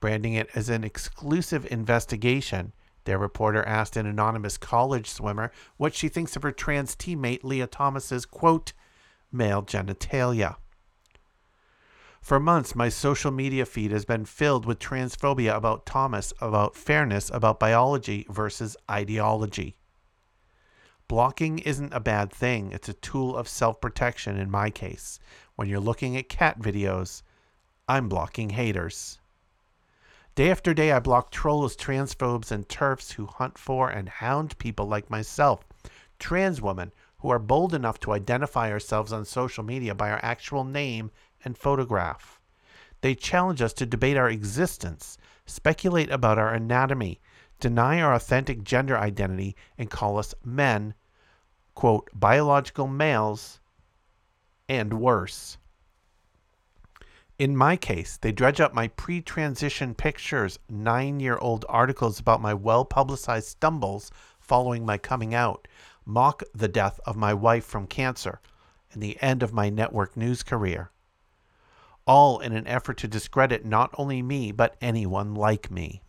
Branding 0.00 0.34
it 0.34 0.48
as 0.52 0.68
an 0.68 0.82
exclusive 0.82 1.64
investigation, 1.70 2.72
their 3.04 3.18
reporter 3.18 3.62
asked 3.62 3.96
an 3.96 4.04
anonymous 4.04 4.58
college 4.58 5.08
swimmer 5.08 5.52
what 5.76 5.94
she 5.94 6.08
thinks 6.08 6.34
of 6.34 6.42
her 6.42 6.50
trans 6.50 6.96
teammate 6.96 7.44
Lia 7.44 7.68
Thomas's 7.68 8.26
quote, 8.26 8.72
male 9.30 9.62
genitalia. 9.62 10.56
For 12.20 12.40
months, 12.40 12.74
my 12.74 12.88
social 12.88 13.30
media 13.30 13.64
feed 13.64 13.92
has 13.92 14.04
been 14.04 14.24
filled 14.24 14.66
with 14.66 14.80
transphobia 14.80 15.54
about 15.54 15.86
Thomas, 15.86 16.32
about 16.40 16.74
fairness, 16.74 17.30
about 17.32 17.60
biology 17.60 18.26
versus 18.28 18.76
ideology. 18.90 19.77
Blocking 21.08 21.58
isn't 21.60 21.94
a 21.94 22.00
bad 22.00 22.30
thing, 22.30 22.70
it's 22.70 22.90
a 22.90 22.92
tool 22.92 23.34
of 23.34 23.48
self 23.48 23.80
protection 23.80 24.36
in 24.36 24.50
my 24.50 24.68
case. 24.68 25.18
When 25.56 25.66
you're 25.66 25.80
looking 25.80 26.18
at 26.18 26.28
cat 26.28 26.60
videos, 26.60 27.22
I'm 27.88 28.10
blocking 28.10 28.50
haters. 28.50 29.18
Day 30.34 30.50
after 30.50 30.74
day, 30.74 30.92
I 30.92 30.98
block 30.98 31.30
trolls, 31.30 31.74
transphobes, 31.74 32.52
and 32.52 32.68
TERFs 32.68 33.12
who 33.12 33.24
hunt 33.24 33.56
for 33.56 33.88
and 33.88 34.06
hound 34.06 34.58
people 34.58 34.84
like 34.84 35.08
myself, 35.08 35.64
trans 36.18 36.60
women 36.60 36.92
who 37.20 37.30
are 37.30 37.38
bold 37.38 37.72
enough 37.72 37.98
to 38.00 38.12
identify 38.12 38.70
ourselves 38.70 39.10
on 39.10 39.24
social 39.24 39.64
media 39.64 39.94
by 39.94 40.10
our 40.10 40.20
actual 40.22 40.62
name 40.62 41.10
and 41.42 41.56
photograph. 41.56 42.38
They 43.00 43.14
challenge 43.14 43.62
us 43.62 43.72
to 43.72 43.86
debate 43.86 44.18
our 44.18 44.28
existence, 44.28 45.16
speculate 45.46 46.10
about 46.10 46.38
our 46.38 46.52
anatomy, 46.52 47.18
deny 47.58 48.00
our 48.00 48.14
authentic 48.14 48.62
gender 48.62 48.96
identity, 48.96 49.56
and 49.76 49.90
call 49.90 50.18
us 50.18 50.34
men, 50.44 50.94
quote, 51.74 52.08
biological 52.14 52.86
males, 52.86 53.60
and 54.68 55.00
worse. 55.00 55.58
In 57.38 57.56
my 57.56 57.76
case, 57.76 58.16
they 58.16 58.32
dredge 58.32 58.60
up 58.60 58.74
my 58.74 58.88
pre 58.88 59.20
transition 59.20 59.94
pictures, 59.94 60.58
nine 60.68 61.20
year 61.20 61.38
old 61.38 61.64
articles 61.68 62.18
about 62.18 62.42
my 62.42 62.54
well 62.54 62.84
publicized 62.84 63.48
stumbles 63.48 64.10
following 64.40 64.84
my 64.84 64.98
coming 64.98 65.34
out, 65.34 65.68
mock 66.04 66.42
the 66.54 66.68
death 66.68 66.98
of 67.06 67.16
my 67.16 67.32
wife 67.32 67.64
from 67.64 67.86
cancer, 67.86 68.40
and 68.92 69.02
the 69.02 69.20
end 69.22 69.42
of 69.42 69.52
my 69.52 69.70
network 69.70 70.16
news 70.16 70.42
career 70.42 70.90
all 72.08 72.38
in 72.38 72.54
an 72.54 72.66
effort 72.66 72.96
to 72.96 73.06
discredit 73.06 73.66
not 73.66 73.94
only 73.98 74.22
me, 74.22 74.50
but 74.50 74.76
anyone 74.80 75.34
like 75.34 75.70
me. 75.70 76.00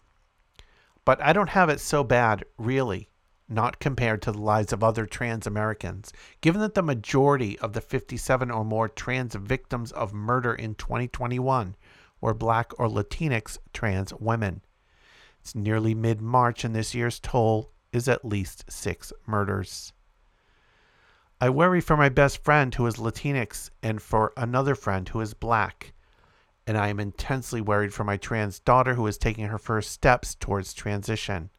But 1.10 1.24
I 1.24 1.34
don't 1.34 1.50
have 1.50 1.70
it 1.70 1.80
so 1.80 2.04
bad, 2.04 2.46
really, 2.60 3.10
not 3.48 3.80
compared 3.80 4.22
to 4.22 4.32
the 4.32 4.38
lives 4.38 4.72
of 4.72 4.84
other 4.84 5.08
trans 5.08 5.48
Americans, 5.48 6.14
given 6.40 6.62
that 6.62 6.76
the 6.76 6.84
majority 6.84 7.58
of 7.58 7.74
the 7.74 7.82
57 7.82 8.52
or 8.52 8.64
more 8.64 8.88
trans 8.88 9.34
victims 9.34 9.92
of 9.92 10.14
murder 10.14 10.54
in 10.54 10.76
2021 10.76 11.76
were 12.22 12.34
black 12.36 12.80
or 12.80 12.88
Latinx 12.88 13.58
trans 13.74 14.14
women. 14.20 14.62
It's 15.42 15.56
nearly 15.56 15.96
mid 15.96 16.22
March, 16.22 16.64
and 16.64 16.76
this 16.76 16.94
year's 16.94 17.20
toll 17.20 17.72
is 17.92 18.08
at 18.08 18.24
least 18.24 18.72
six 18.72 19.12
murders. 19.26 19.94
I 21.42 21.50
worry 21.50 21.82
for 21.82 21.98
my 21.98 22.10
best 22.10 22.44
friend 22.44 22.76
who 22.76 22.86
is 22.86 22.98
Latinx 22.98 23.72
and 23.82 24.00
for 24.00 24.32
another 24.38 24.76
friend 24.76 25.10
who 25.10 25.22
is 25.22 25.34
black. 25.34 25.92
And 26.70 26.78
I 26.78 26.90
am 26.90 27.00
intensely 27.00 27.62
worried 27.62 27.96
for 27.96 28.04
my 28.04 28.16
trans 28.16 28.60
daughter 28.60 28.94
who 28.94 29.08
is 29.08 29.18
taking 29.18 29.48
her 29.48 29.58
first 29.58 29.90
steps 29.90 30.36
towards 30.36 30.72
transition. 30.72 31.50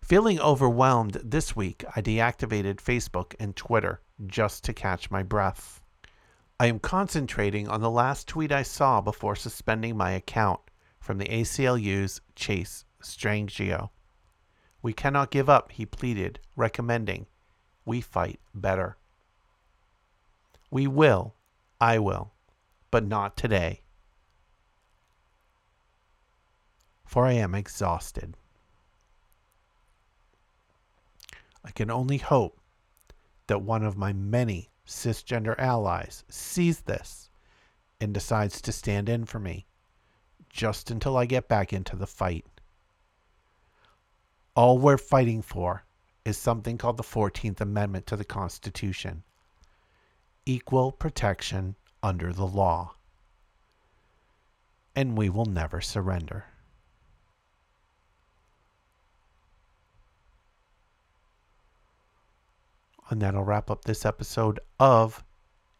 Feeling 0.00 0.40
overwhelmed 0.40 1.20
this 1.22 1.54
week, 1.54 1.84
I 1.94 2.00
deactivated 2.00 2.76
Facebook 2.76 3.34
and 3.38 3.54
Twitter 3.54 4.00
just 4.26 4.64
to 4.64 4.72
catch 4.72 5.10
my 5.10 5.22
breath. 5.22 5.82
I 6.58 6.68
am 6.68 6.78
concentrating 6.78 7.68
on 7.68 7.82
the 7.82 7.90
last 7.90 8.26
tweet 8.26 8.50
I 8.50 8.62
saw 8.62 9.02
before 9.02 9.36
suspending 9.36 9.94
my 9.94 10.12
account 10.12 10.60
from 10.98 11.18
the 11.18 11.28
ACLU's 11.28 12.22
Chase 12.34 12.86
Strangio. 13.02 13.90
We 14.80 14.94
cannot 14.94 15.30
give 15.30 15.50
up, 15.50 15.70
he 15.72 15.84
pleaded, 15.84 16.40
recommending 16.56 17.26
we 17.84 18.00
fight 18.00 18.40
better. 18.54 18.96
We 20.70 20.86
will, 20.86 21.34
I 21.78 21.98
will, 21.98 22.32
but 22.90 23.04
not 23.04 23.36
today. 23.36 23.82
For 27.08 27.24
I 27.24 27.32
am 27.32 27.54
exhausted. 27.54 28.36
I 31.64 31.70
can 31.70 31.90
only 31.90 32.18
hope 32.18 32.60
that 33.46 33.62
one 33.62 33.82
of 33.82 33.96
my 33.96 34.12
many 34.12 34.68
cisgender 34.86 35.58
allies 35.58 36.22
sees 36.28 36.80
this 36.82 37.30
and 37.98 38.12
decides 38.12 38.60
to 38.60 38.72
stand 38.72 39.08
in 39.08 39.24
for 39.24 39.38
me 39.38 39.64
just 40.50 40.90
until 40.90 41.16
I 41.16 41.24
get 41.24 41.48
back 41.48 41.72
into 41.72 41.96
the 41.96 42.06
fight. 42.06 42.44
All 44.54 44.76
we're 44.76 44.98
fighting 44.98 45.40
for 45.40 45.84
is 46.26 46.36
something 46.36 46.76
called 46.76 46.98
the 46.98 47.02
14th 47.02 47.62
Amendment 47.62 48.06
to 48.08 48.16
the 48.16 48.24
Constitution 48.24 49.22
equal 50.44 50.92
protection 50.92 51.74
under 52.02 52.34
the 52.34 52.46
law. 52.46 52.96
And 54.94 55.16
we 55.16 55.30
will 55.30 55.46
never 55.46 55.80
surrender. 55.80 56.44
And 63.10 63.22
that'll 63.22 63.44
wrap 63.44 63.70
up 63.70 63.84
this 63.84 64.04
episode 64.04 64.60
of 64.78 65.24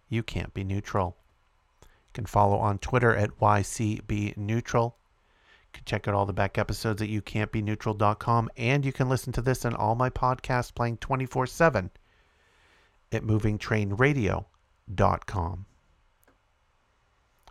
You 0.08 0.22
Can't 0.22 0.54
Be 0.54 0.64
Neutral. 0.64 1.16
You 1.82 1.88
can 2.14 2.26
follow 2.26 2.58
on 2.58 2.78
Twitter 2.78 3.14
at 3.14 3.38
YCBNeutral 3.38 4.92
You 4.92 5.72
can 5.72 5.84
check 5.84 6.08
out 6.08 6.14
all 6.14 6.26
the 6.26 6.32
back 6.32 6.56
episodes 6.56 7.02
at 7.02 7.08
youcan'tbeneutral.com, 7.08 8.50
and 8.56 8.84
you 8.84 8.92
can 8.92 9.08
listen 9.08 9.32
to 9.34 9.42
this 9.42 9.64
and 9.64 9.76
all 9.76 9.94
my 9.94 10.10
podcasts 10.10 10.74
playing 10.74 10.96
24 10.98 11.46
7 11.46 11.90
at 13.12 13.22
movingtrainradio.com. 13.22 15.66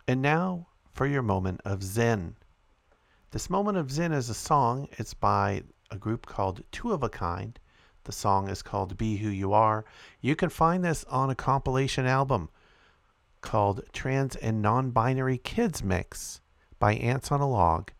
And 0.08 0.22
now 0.22 0.66
for 0.92 1.06
your 1.06 1.22
moment 1.22 1.60
of 1.64 1.84
Zen. 1.84 2.34
This 3.30 3.48
moment 3.48 3.76
of 3.76 3.92
Zen 3.92 4.12
is 4.12 4.28
a 4.28 4.34
song. 4.34 4.88
It's 4.92 5.14
by 5.14 5.62
a 5.90 5.96
group 5.96 6.26
called 6.26 6.62
Two 6.72 6.92
of 6.92 7.02
a 7.02 7.08
Kind. 7.08 7.58
The 8.08 8.12
song 8.12 8.48
is 8.48 8.62
called 8.62 8.96
Be 8.96 9.18
Who 9.18 9.28
You 9.28 9.52
Are. 9.52 9.84
You 10.22 10.34
can 10.34 10.48
find 10.48 10.82
this 10.82 11.04
on 11.10 11.28
a 11.28 11.34
compilation 11.34 12.06
album 12.06 12.48
called 13.42 13.82
Trans 13.92 14.34
and 14.36 14.62
Non 14.62 14.92
Binary 14.92 15.36
Kids 15.36 15.84
Mix 15.84 16.40
by 16.78 16.94
Ants 16.94 17.30
on 17.30 17.42
a 17.42 17.46
Log 17.46 17.92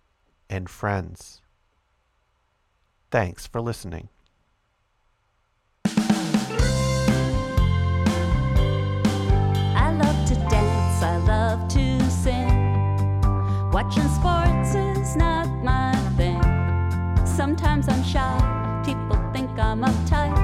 and 0.49 0.71
friends. 0.71 1.43
Thanks 3.11 3.47
for 3.47 3.61
listening. 3.61 4.09
I 5.85 5.95
love 9.93 10.27
to 10.27 10.35
dance, 10.49 11.03
I 11.03 11.19
love 11.19 11.69
to 11.69 12.11
sing. 12.11 13.21
Watching 13.73 14.09
sports 14.09 14.75
is 14.75 15.17
not 15.17 15.49
my 15.63 15.95
thing. 16.17 16.41
Sometimes 17.27 17.91
I'm 17.91 18.03
shy, 18.03 18.83
people 18.87 19.18
I'm 19.61 19.81
uptight. 19.81 20.38